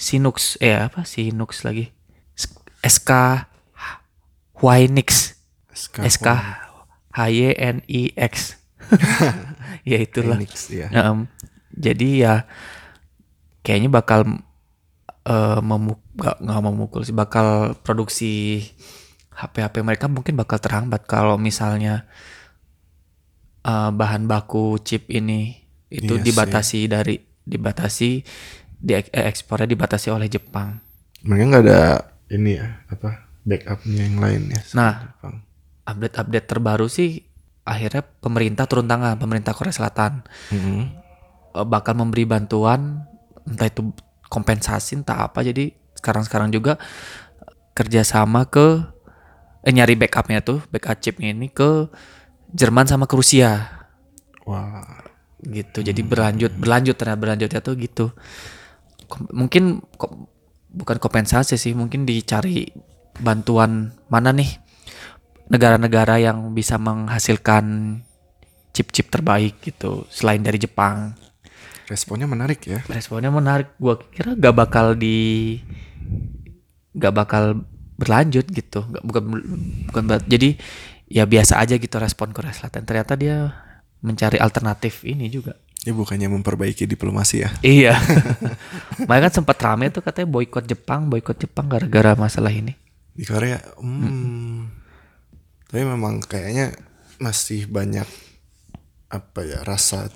Sinux 0.00 0.56
eh 0.64 0.88
apa? 0.88 1.04
Sinux 1.04 1.68
lagi. 1.68 1.92
SK 2.80 3.44
Hynix. 4.56 5.36
SK, 5.68 5.96
SK 6.00 6.28
H 7.12 7.20
Y 7.28 7.52
N 7.60 7.84
I 7.84 8.12
X. 8.16 8.56
Ya 9.88 9.96
itulah. 10.00 10.36
Ya. 10.68 10.88
Em, 10.92 11.28
jadi 11.72 12.08
ya 12.20 12.34
kayaknya 13.64 13.88
bakal 13.88 14.40
eh 15.30 15.60
memu 15.60 15.94
nggak 16.12 16.36
nggak 16.40 16.60
memukul 16.60 17.00
sih 17.00 17.14
bakal 17.14 17.46
produksi 17.76 18.66
HP-HP 19.30 19.80
mereka 19.80 20.06
mungkin 20.06 20.34
bakal 20.34 20.58
terhambat 20.58 21.04
kalau 21.04 21.36
misalnya 21.36 22.10
eh, 23.62 23.90
bahan 23.90 24.26
baku 24.26 24.76
chip 24.80 25.06
ini 25.08 25.54
itu 25.88 26.08
Iya 26.08 26.18
sih. 26.18 26.26
dibatasi 26.26 26.80
dari 26.86 27.14
dibatasi 27.40 28.10
di 28.76 28.92
eh, 28.92 29.04
ekspornya 29.22 29.66
dibatasi 29.66 30.08
oleh 30.08 30.26
Jepang. 30.26 30.78
mereka 31.20 31.44
nggak 31.46 31.64
ada 31.64 31.82
ini 32.28 32.56
ya 32.56 32.80
apa 32.86 33.10
backupnya 33.42 34.02
yang 34.02 34.18
lain 34.18 34.42
ya 34.48 34.60
Nah. 34.72 34.94
Update-update 35.82 36.46
terbaru 36.46 36.86
sih 36.86 37.26
akhirnya 37.62 38.00
pemerintah 38.00 38.64
turun 38.64 38.86
tangan, 38.86 39.14
pemerintah 39.16 39.50
Korea 39.50 39.70
Selatan 39.70 40.22
Mhm. 40.48 40.80
eh, 41.52 41.66
bakal 41.66 41.94
memberi 41.94 42.24
bantuan 42.24 43.04
entah 43.42 43.66
itu 43.66 43.82
kompensasi 44.30 45.02
entah 45.02 45.26
apa. 45.26 45.42
Jadi 45.42 45.74
sekarang-sekarang 45.98 46.54
juga 46.54 46.78
kerjasama 47.76 48.46
ke 48.48 48.80
eh, 49.66 49.72
nyari 49.74 49.98
backupnya 49.98 50.40
tuh 50.40 50.62
backup 50.70 51.02
chipnya 51.02 51.34
ini 51.34 51.50
ke 51.50 51.90
Jerman 52.54 52.86
sama 52.86 53.04
ke 53.10 53.14
Rusia. 53.18 53.68
Wah. 54.46 55.04
Gitu. 55.40 55.82
Jadi 55.82 56.00
berlanjut 56.06 56.54
berlanjut 56.54 56.94
ternyata 56.96 57.20
berlanjutnya 57.20 57.60
tuh 57.60 57.74
gitu. 57.76 58.06
Kom- 59.10 59.30
mungkin 59.34 59.82
ko- 59.98 60.30
bukan 60.70 61.02
kompensasi 61.02 61.58
sih 61.58 61.74
mungkin 61.74 62.06
dicari 62.06 62.70
bantuan 63.18 63.90
mana 64.06 64.30
nih 64.30 64.48
negara-negara 65.50 66.22
yang 66.22 66.54
bisa 66.54 66.78
menghasilkan 66.78 67.98
chip-chip 68.70 69.10
terbaik 69.10 69.58
gitu 69.66 70.06
selain 70.06 70.40
dari 70.46 70.62
Jepang 70.62 71.18
Responnya 71.90 72.30
menarik 72.30 72.62
ya. 72.62 72.86
responnya 72.86 73.34
menarik. 73.34 73.74
Gua 73.82 73.98
kira 73.98 74.38
gak 74.38 74.54
bakal 74.54 74.94
di 74.94 75.58
gak 76.94 77.10
bakal 77.10 77.66
berlanjut 77.98 78.46
gitu. 78.46 78.86
Gak- 78.86 79.02
bukan 79.02 79.22
bukan 79.90 80.02
jadi 80.30 80.54
ya 81.10 81.26
biasa 81.26 81.58
aja 81.58 81.74
gitu 81.74 81.98
respon 81.98 82.30
Korea 82.30 82.54
Selatan. 82.54 82.86
Ternyata 82.86 83.18
dia 83.18 83.50
mencari 84.06 84.38
alternatif 84.38 85.02
ini 85.02 85.26
juga. 85.26 85.58
Ya 85.80 85.96
bukannya 85.96 86.28
memperbaiki 86.30 86.86
diplomasi 86.86 87.42
ya. 87.42 87.50
iya. 87.66 87.94
Makanya 89.08 89.26
kan 89.26 89.32
sempat 89.42 89.58
rame 89.58 89.90
tuh 89.90 90.04
katanya 90.04 90.28
boykot 90.30 90.64
Jepang 90.68 91.10
boykot 91.10 91.40
Jepang 91.40 91.66
gara-gara 91.66 92.14
masalah 92.14 92.52
ini. 92.52 92.76
Di 93.10 93.26
Korea, 93.26 93.58
hmm, 93.80 94.70
tapi 95.66 95.82
memang 95.82 96.22
kayaknya 96.24 96.72
masih 97.18 97.68
banyak 97.68 98.06
apa 99.10 99.40
ya 99.42 99.60
rasa 99.66 100.08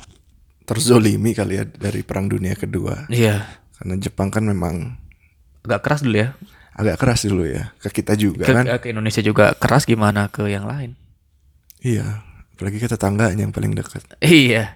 terzolimi 0.64 1.32
kali 1.32 1.56
ya 1.56 1.64
dari 1.64 2.00
Perang 2.00 2.26
Dunia 2.26 2.56
Kedua. 2.56 3.04
iya 3.08 3.44
Karena 3.76 3.94
Jepang 3.96 4.28
kan 4.28 4.42
memang 4.42 4.96
agak 5.62 5.80
keras 5.80 6.00
dulu 6.00 6.16
ya 6.18 6.28
agak 6.74 6.96
keras 6.98 7.20
dulu 7.22 7.44
ya 7.44 7.70
ke 7.78 7.88
kita 7.92 8.12
juga 8.14 8.44
ke, 8.44 8.52
kan. 8.52 8.64
ke 8.78 8.88
Indonesia 8.90 9.20
juga 9.20 9.54
keras 9.54 9.84
gimana 9.84 10.26
ke 10.26 10.48
yang 10.48 10.64
lain 10.64 10.96
Iya, 11.78 12.24
apalagi 12.56 12.80
ke 12.80 12.88
tetangganya 12.88 13.44
yang 13.44 13.52
paling 13.52 13.76
dekat. 13.76 14.08
Iya. 14.18 14.72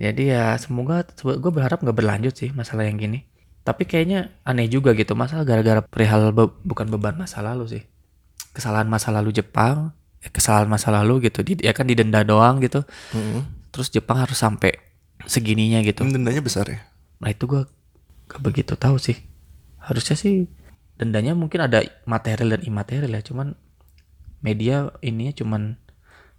Jadi 0.00 0.32
ya 0.32 0.56
semoga 0.56 1.04
gue 1.12 1.52
berharap 1.52 1.84
nggak 1.84 1.92
berlanjut 1.92 2.32
sih 2.32 2.56
masalah 2.56 2.88
yang 2.88 2.96
gini. 2.96 3.28
Tapi 3.60 3.84
kayaknya 3.84 4.32
aneh 4.40 4.64
juga 4.64 4.96
gitu 4.96 5.12
masalah 5.12 5.44
gara-gara 5.44 5.84
perihal 5.84 6.32
be- 6.32 6.56
bukan 6.64 6.88
beban 6.88 7.20
masa 7.20 7.44
lalu 7.44 7.68
sih. 7.68 7.82
Kesalahan 8.56 8.88
masa 8.88 9.12
lalu 9.12 9.28
Jepang, 9.28 9.92
eh, 10.24 10.32
kesalahan 10.32 10.64
masa 10.64 10.88
lalu 10.88 11.28
gitu. 11.28 11.44
Di, 11.44 11.60
ya 11.60 11.76
kan 11.76 11.84
didenda 11.84 12.24
doang 12.24 12.64
gitu. 12.64 12.80
Terus 13.68 13.92
Jepang 13.92 14.16
harus 14.16 14.40
sampai 14.40 14.72
segininya 15.26 15.82
gitu. 15.82 16.06
Dendanya 16.06 16.40
besar 16.40 16.66
ya. 16.66 16.78
Nah 17.18 17.30
itu 17.30 17.44
gue 17.44 17.62
gak 18.26 18.40
begitu 18.42 18.74
tahu 18.74 18.96
sih. 18.96 19.18
Harusnya 19.78 20.14
sih 20.14 20.46
dendanya 20.96 21.36
mungkin 21.36 21.60
ada 21.60 21.82
material 22.04 22.56
dan 22.58 22.62
imaterial 22.64 23.10
ya. 23.10 23.22
Cuman 23.22 23.54
media 24.40 24.90
ininya 25.00 25.34
cuman 25.34 25.62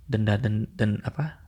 denda 0.08 0.40
dan 0.40 0.72
dan 0.74 1.04
apa 1.04 1.44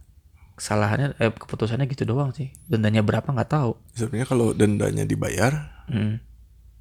kesalahannya 0.60 1.16
eh, 1.18 1.32
keputusannya 1.32 1.88
gitu 1.88 2.04
doang 2.04 2.36
sih. 2.36 2.52
Dendanya 2.68 3.00
berapa 3.00 3.26
nggak 3.26 3.50
tahu. 3.50 3.80
Sebenarnya 3.96 4.28
kalau 4.28 4.52
dendanya 4.52 5.08
dibayar, 5.08 5.72
Hmm. 5.90 6.22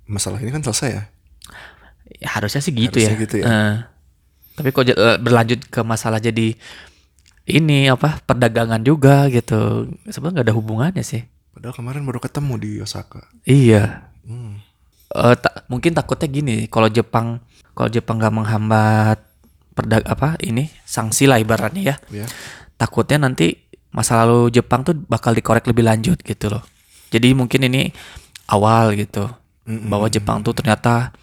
masalah 0.05 0.37
ini 0.43 0.53
kan 0.53 0.61
selesai 0.61 0.91
ya. 0.93 1.03
Ya, 2.19 2.29
harusnya 2.35 2.61
sih 2.61 2.73
gitu 2.73 2.99
Harusnya 2.99 3.17
ya. 3.17 3.23
gitu 3.25 3.37
ya. 3.41 3.45
Eh, 3.47 3.75
tapi 4.59 4.69
kok 4.75 4.85
eh, 4.85 5.17
berlanjut 5.23 5.61
ke 5.71 5.81
masalah 5.87 6.19
jadi 6.19 6.59
ini 7.51 7.89
apa 7.89 8.21
perdagangan 8.21 8.81
juga 8.81 9.27
gitu. 9.29 9.89
Sebenarnya 10.05 10.35
nggak 10.37 10.47
ada 10.47 10.57
hubungannya 10.57 11.03
sih. 11.03 11.25
Padahal 11.51 11.75
kemarin 11.75 12.03
baru 12.03 12.21
ketemu 12.21 12.55
di 12.57 12.71
Osaka. 12.79 13.25
Iya. 13.43 14.07
Hmm. 14.23 14.61
Eh, 15.09 15.35
ta- 15.35 15.65
mungkin 15.67 15.91
takutnya 15.91 16.29
gini 16.29 16.57
kalau 16.67 16.87
Jepang 16.87 17.41
kalau 17.73 17.89
Jepang 17.89 18.21
nggak 18.21 18.35
menghambat 18.35 19.19
perdag 19.73 20.05
apa 20.05 20.37
ini 20.39 20.69
sanksi 20.83 21.25
lah 21.25 21.39
ibaratnya 21.39 21.81
ya 21.81 21.97
Ya. 22.13 22.27
takutnya 22.75 23.17
nanti 23.23 23.57
masa 23.89 24.21
lalu 24.21 24.51
Jepang 24.51 24.83
tuh 24.83 24.93
bakal 24.99 25.33
dikorek 25.33 25.65
lebih 25.65 25.87
lanjut 25.87 26.21
gitu 26.21 26.51
loh 26.51 26.61
jadi 27.09 27.33
mungkin 27.33 27.65
ini 27.65 27.89
awal 28.47 28.93
gitu 28.93 29.33
bahwa 29.65 30.11
Jepang 30.11 30.43
tuh 30.43 30.53
ternyata 30.53 31.15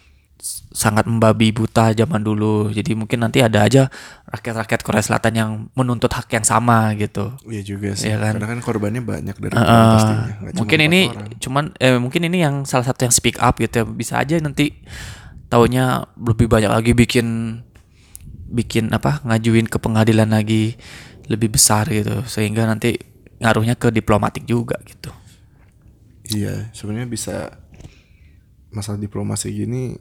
sangat 0.76 1.08
membabi 1.08 1.56
buta 1.56 1.96
zaman 1.96 2.20
dulu 2.20 2.68
jadi 2.68 2.92
mungkin 2.92 3.24
nanti 3.24 3.40
ada 3.40 3.64
aja 3.64 3.88
rakyat-rakyat 4.28 4.84
Korea 4.84 5.00
Selatan 5.00 5.32
yang 5.32 5.50
menuntut 5.72 6.12
hak 6.12 6.28
yang 6.36 6.44
sama 6.44 6.92
gitu 7.00 7.32
Iya 7.48 7.62
juga 7.64 7.96
sih. 7.96 8.12
Iya 8.12 8.20
kan? 8.20 8.32
Karena 8.36 8.48
kan 8.52 8.60
korbannya 8.60 9.00
banyak 9.00 9.36
dari 9.40 9.56
orang 9.56 9.88
pastinya. 9.96 10.24
Cuma 10.28 10.52
mungkin 10.60 10.80
ini 10.84 11.00
orang. 11.08 11.28
cuman 11.40 11.64
eh 11.80 11.96
mungkin 11.96 12.22
ini 12.28 12.38
yang 12.44 12.68
salah 12.68 12.84
satu 12.84 13.08
yang 13.08 13.14
speak 13.16 13.40
up 13.40 13.56
gitu 13.56 13.80
ya. 13.80 13.84
bisa 13.88 14.20
aja 14.20 14.36
nanti 14.36 14.84
taunya 15.48 16.04
lebih 16.20 16.44
banyak 16.44 16.68
lagi 16.68 16.92
bikin 16.92 17.58
bikin 18.52 18.92
apa 18.92 19.24
ngajuin 19.24 19.72
ke 19.72 19.80
pengadilan 19.80 20.28
lagi 20.28 20.76
lebih 21.32 21.56
besar 21.56 21.88
gitu 21.88 22.20
sehingga 22.28 22.68
nanti 22.68 23.00
ngaruhnya 23.40 23.80
ke 23.80 23.88
diplomatik 23.88 24.44
juga 24.44 24.76
gitu 24.84 25.08
Iya, 26.26 26.74
sebenarnya 26.74 27.06
bisa 27.06 27.36
masalah 28.74 28.98
diplomasi 28.98 29.54
gini 29.54 29.94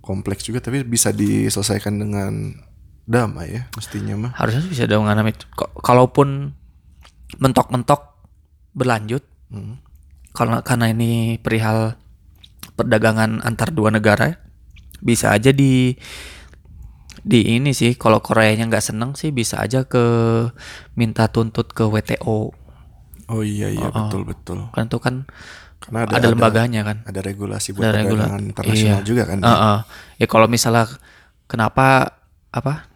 kompleks 0.00 0.46
juga 0.46 0.58
tapi 0.58 0.82
bisa 0.82 1.10
diselesaikan 1.10 1.94
dengan 1.98 2.32
damai 3.08 3.48
ya 3.56 3.62
mestinya 3.72 4.14
mah. 4.28 4.32
harusnya 4.36 4.68
bisa 4.68 4.84
dong 4.84 5.08
itu 5.08 5.48
Ko- 5.56 5.72
kalaupun 5.80 6.52
mentok-mentok 7.40 8.20
berlanjut 8.76 9.24
Hmm. 9.48 9.80
karena 10.36 10.60
karena 10.60 10.92
ini 10.92 11.40
perihal 11.40 11.96
perdagangan 12.76 13.40
antar 13.40 13.72
dua 13.72 13.88
negara 13.88 14.28
ya, 14.28 14.36
bisa 15.00 15.32
aja 15.32 15.56
di 15.56 15.96
di 17.24 17.56
ini 17.56 17.72
sih 17.72 17.96
kalau 17.96 18.20
Koreanya 18.20 18.68
nggak 18.68 18.84
seneng 18.92 19.16
sih 19.16 19.32
bisa 19.32 19.56
aja 19.64 19.88
ke 19.88 20.04
minta 20.94 21.32
tuntut 21.32 21.72
ke 21.72 21.80
WTO 21.88 22.52
Oh 23.28 23.40
iya 23.44 23.68
iya 23.68 23.88
betul 23.88 24.24
betul. 24.24 24.58
kan 24.72 24.88
itu 24.88 24.98
kan 25.00 25.14
Karena 25.78 26.10
ada, 26.10 26.28
lembaganya 26.28 26.80
kan? 26.82 26.96
Ada 27.06 27.20
regulasi 27.22 27.72
buat 27.72 27.86
Ada 27.86 28.02
regula- 28.02 28.26
perdagangan 28.26 28.42
internasional 28.50 29.00
iya. 29.00 29.06
juga 29.06 29.22
kan. 29.24 29.38
Heeh. 29.40 29.78
ya 30.18 30.26
kalau 30.26 30.46
misalnya 30.50 30.84
kenapa 31.46 32.18
apa? 32.50 32.90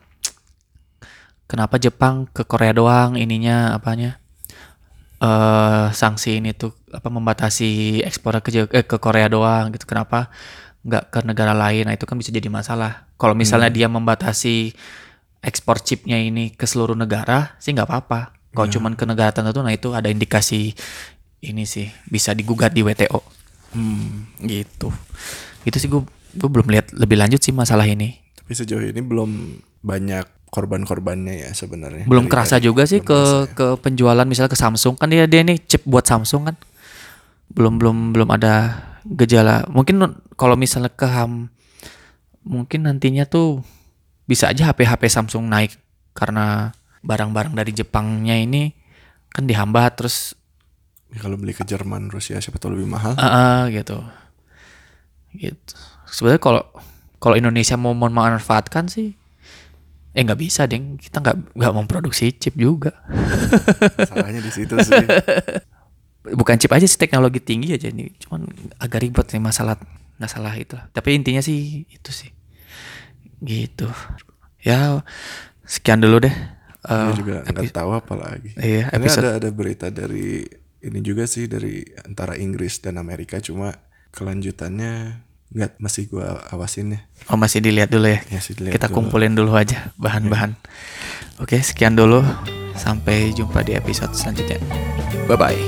Kenapa 1.47 1.77
Jepang 1.77 2.27
ke 2.33 2.43
Korea 2.49 2.73
doang 2.73 3.15
ininya 3.15 3.77
apanya? 3.77 4.19
Eh 5.23 5.87
sanksi 5.95 6.43
ini 6.43 6.51
tuh 6.57 6.75
apa 6.91 7.07
membatasi 7.07 8.03
ekspor 8.03 8.43
ke 8.43 8.67
eh, 8.67 8.85
ke 8.85 8.97
Korea 8.99 9.31
doang 9.31 9.71
gitu. 9.71 9.87
Kenapa 9.87 10.33
nggak 10.83 11.15
ke 11.15 11.19
negara 11.23 11.55
lain? 11.55 11.87
Nah 11.87 11.95
itu 11.95 12.09
kan 12.09 12.19
bisa 12.19 12.35
jadi 12.35 12.51
masalah. 12.51 13.07
Kalau 13.15 13.39
misalnya 13.39 13.71
dia 13.71 13.87
membatasi 13.87 14.75
ekspor 15.45 15.79
chipnya 15.79 16.19
ini 16.19 16.51
ke 16.51 16.67
seluruh 16.67 16.99
negara 16.99 17.55
sih 17.63 17.71
nggak 17.71 17.87
apa-apa. 17.87 18.35
Kalau 18.53 18.69
cuman 18.69 18.93
ke 18.99 19.05
negara 19.09 19.33
tertentu 19.33 19.65
nah 19.65 19.73
itu 19.73 19.97
ada 19.97 20.13
indikasi 20.13 20.77
ini 21.43 21.63
sih 21.63 21.91
bisa 22.07 22.33
digugat 22.33 22.71
di 22.71 22.81
WTO 22.81 23.21
Hmm. 23.73 24.29
gitu 24.39 24.93
itu 25.63 25.77
sih 25.77 25.89
gue 25.89 26.05
gue 26.33 26.45
belum 26.47 26.69
lihat 26.69 26.93
lebih 26.93 27.17
lanjut 27.17 27.41
sih 27.41 27.51
masalah 27.51 27.85
ini 27.85 28.21
Tapi 28.35 28.53
sejauh 28.53 28.85
ini 28.85 29.01
belum 29.01 29.31
banyak 29.81 30.29
korban-korbannya 30.47 31.41
ya 31.41 31.51
sebenarnya. 31.51 32.05
belum 32.05 32.27
Dari- 32.27 32.33
kerasa 32.33 32.57
dari- 32.57 32.67
juga 32.67 32.85
sih 32.85 33.01
ke 33.01 33.17
ya. 33.17 33.49
ke 33.49 33.67
penjualan 33.79 34.23
misalnya 34.23 34.49
ke 34.49 34.59
Samsung 34.59 34.95
kan 34.95 35.09
dia 35.09 35.25
dia 35.25 35.41
nih 35.41 35.57
chip 35.59 35.81
buat 35.83 36.05
Samsung 36.05 36.53
kan 36.53 36.57
belum 37.49 37.81
belum 37.81 37.97
belum 38.13 38.29
ada 38.31 38.55
gejala 39.03 39.65
mungkin 39.67 39.97
kalau 40.35 40.53
misalnya 40.55 40.89
ke 40.89 41.05
ham 41.05 41.49
mungkin 42.43 42.85
nantinya 42.85 43.25
tuh 43.25 43.65
bisa 44.25 44.53
aja 44.53 44.69
HP 44.69 44.85
HP 44.85 45.09
Samsung 45.09 45.49
naik 45.49 45.73
karena 46.13 46.77
barang-barang 47.01 47.55
dari 47.55 47.73
Jepangnya 47.73 48.37
ini 48.37 48.77
kan 49.29 49.49
dihambat 49.49 49.97
terus 49.97 50.37
Ya, 51.13 51.21
kalau 51.21 51.37
beli 51.37 51.53
ke 51.53 51.63
Jerman, 51.63 52.09
Rusia 52.09 52.37
siapa 52.37 52.57
tahu 52.57 52.73
lebih 52.73 52.89
mahal. 52.89 53.13
ah 53.15 53.25
ah, 53.25 53.63
gitu. 53.69 54.01
Gitu. 55.31 55.75
Sebenarnya 56.07 56.41
kalau 56.41 56.63
kalau 57.17 57.35
Indonesia 57.35 57.77
mau 57.77 57.93
memanfaatkan 57.93 58.87
sih 58.87 59.13
eh 60.11 60.21
nggak 60.21 60.37
bisa 60.39 60.65
deng 60.65 60.97
kita 60.97 61.21
nggak 61.21 61.37
nggak 61.55 61.73
memproduksi 61.75 62.33
chip 62.33 62.53
juga. 62.55 62.93
Salahnya 64.03 64.41
di 64.41 64.51
situ 64.51 64.73
sih. 64.79 64.93
bukan 66.39 66.55
chip 66.55 66.71
aja 66.71 66.85
sih 66.85 66.97
teknologi 66.97 67.41
tinggi 67.41 67.73
aja 67.73 67.89
ini 67.89 68.07
cuman 68.17 68.47
agak 68.79 69.03
ribet 69.03 69.27
nih 69.29 69.41
masalah 69.43 69.77
masalah 70.17 70.53
itu. 70.55 70.77
Tapi 70.91 71.09
intinya 71.13 71.41
sih 71.41 71.85
itu 71.87 72.11
sih. 72.11 72.29
Gitu. 73.39 73.89
Ya 74.61 75.01
sekian 75.65 75.99
dulu 75.99 76.21
deh. 76.21 76.35
Dia 76.83 77.09
Eh, 77.09 77.15
juga 77.15 77.35
nggak 77.43 77.73
tahu 77.73 77.91
apa 77.93 78.15
lagi. 78.15 78.51
iya, 78.57 78.91
Ini 78.91 78.97
episode- 78.99 79.23
ada 79.25 79.39
ada 79.39 79.49
berita 79.49 79.87
dari 79.89 80.43
ini 80.83 80.99
juga 81.01 81.31
sih 81.31 81.47
dari 81.47 81.87
antara 82.03 82.35
Inggris 82.35 82.83
dan 82.83 82.99
Amerika 82.99 83.39
cuma 83.39 83.73
kelanjutannya 84.11 85.23
nggak 85.53 85.77
masih 85.79 86.09
gua 86.09 86.41
awasin 86.49 86.97
ya. 86.97 87.01
oh 87.29 87.37
masih 87.37 87.61
dilihat 87.61 87.93
dulu 87.93 88.09
ya? 88.09 88.21
Ya 88.33 88.41
sih 88.41 88.57
dilihat 88.57 88.75
kita 88.75 88.89
dulu. 88.89 89.05
kumpulin 89.05 89.37
dulu 89.37 89.53
aja 89.55 89.93
bahan-bahan. 90.01 90.57
Oke 91.39 91.61
sekian 91.63 91.95
dulu. 91.95 92.25
Sampai 92.73 93.37
jumpa 93.37 93.61
di 93.63 93.77
episode 93.77 94.17
selanjutnya. 94.17 94.59
Bye 95.29 95.37
bye 95.37 95.61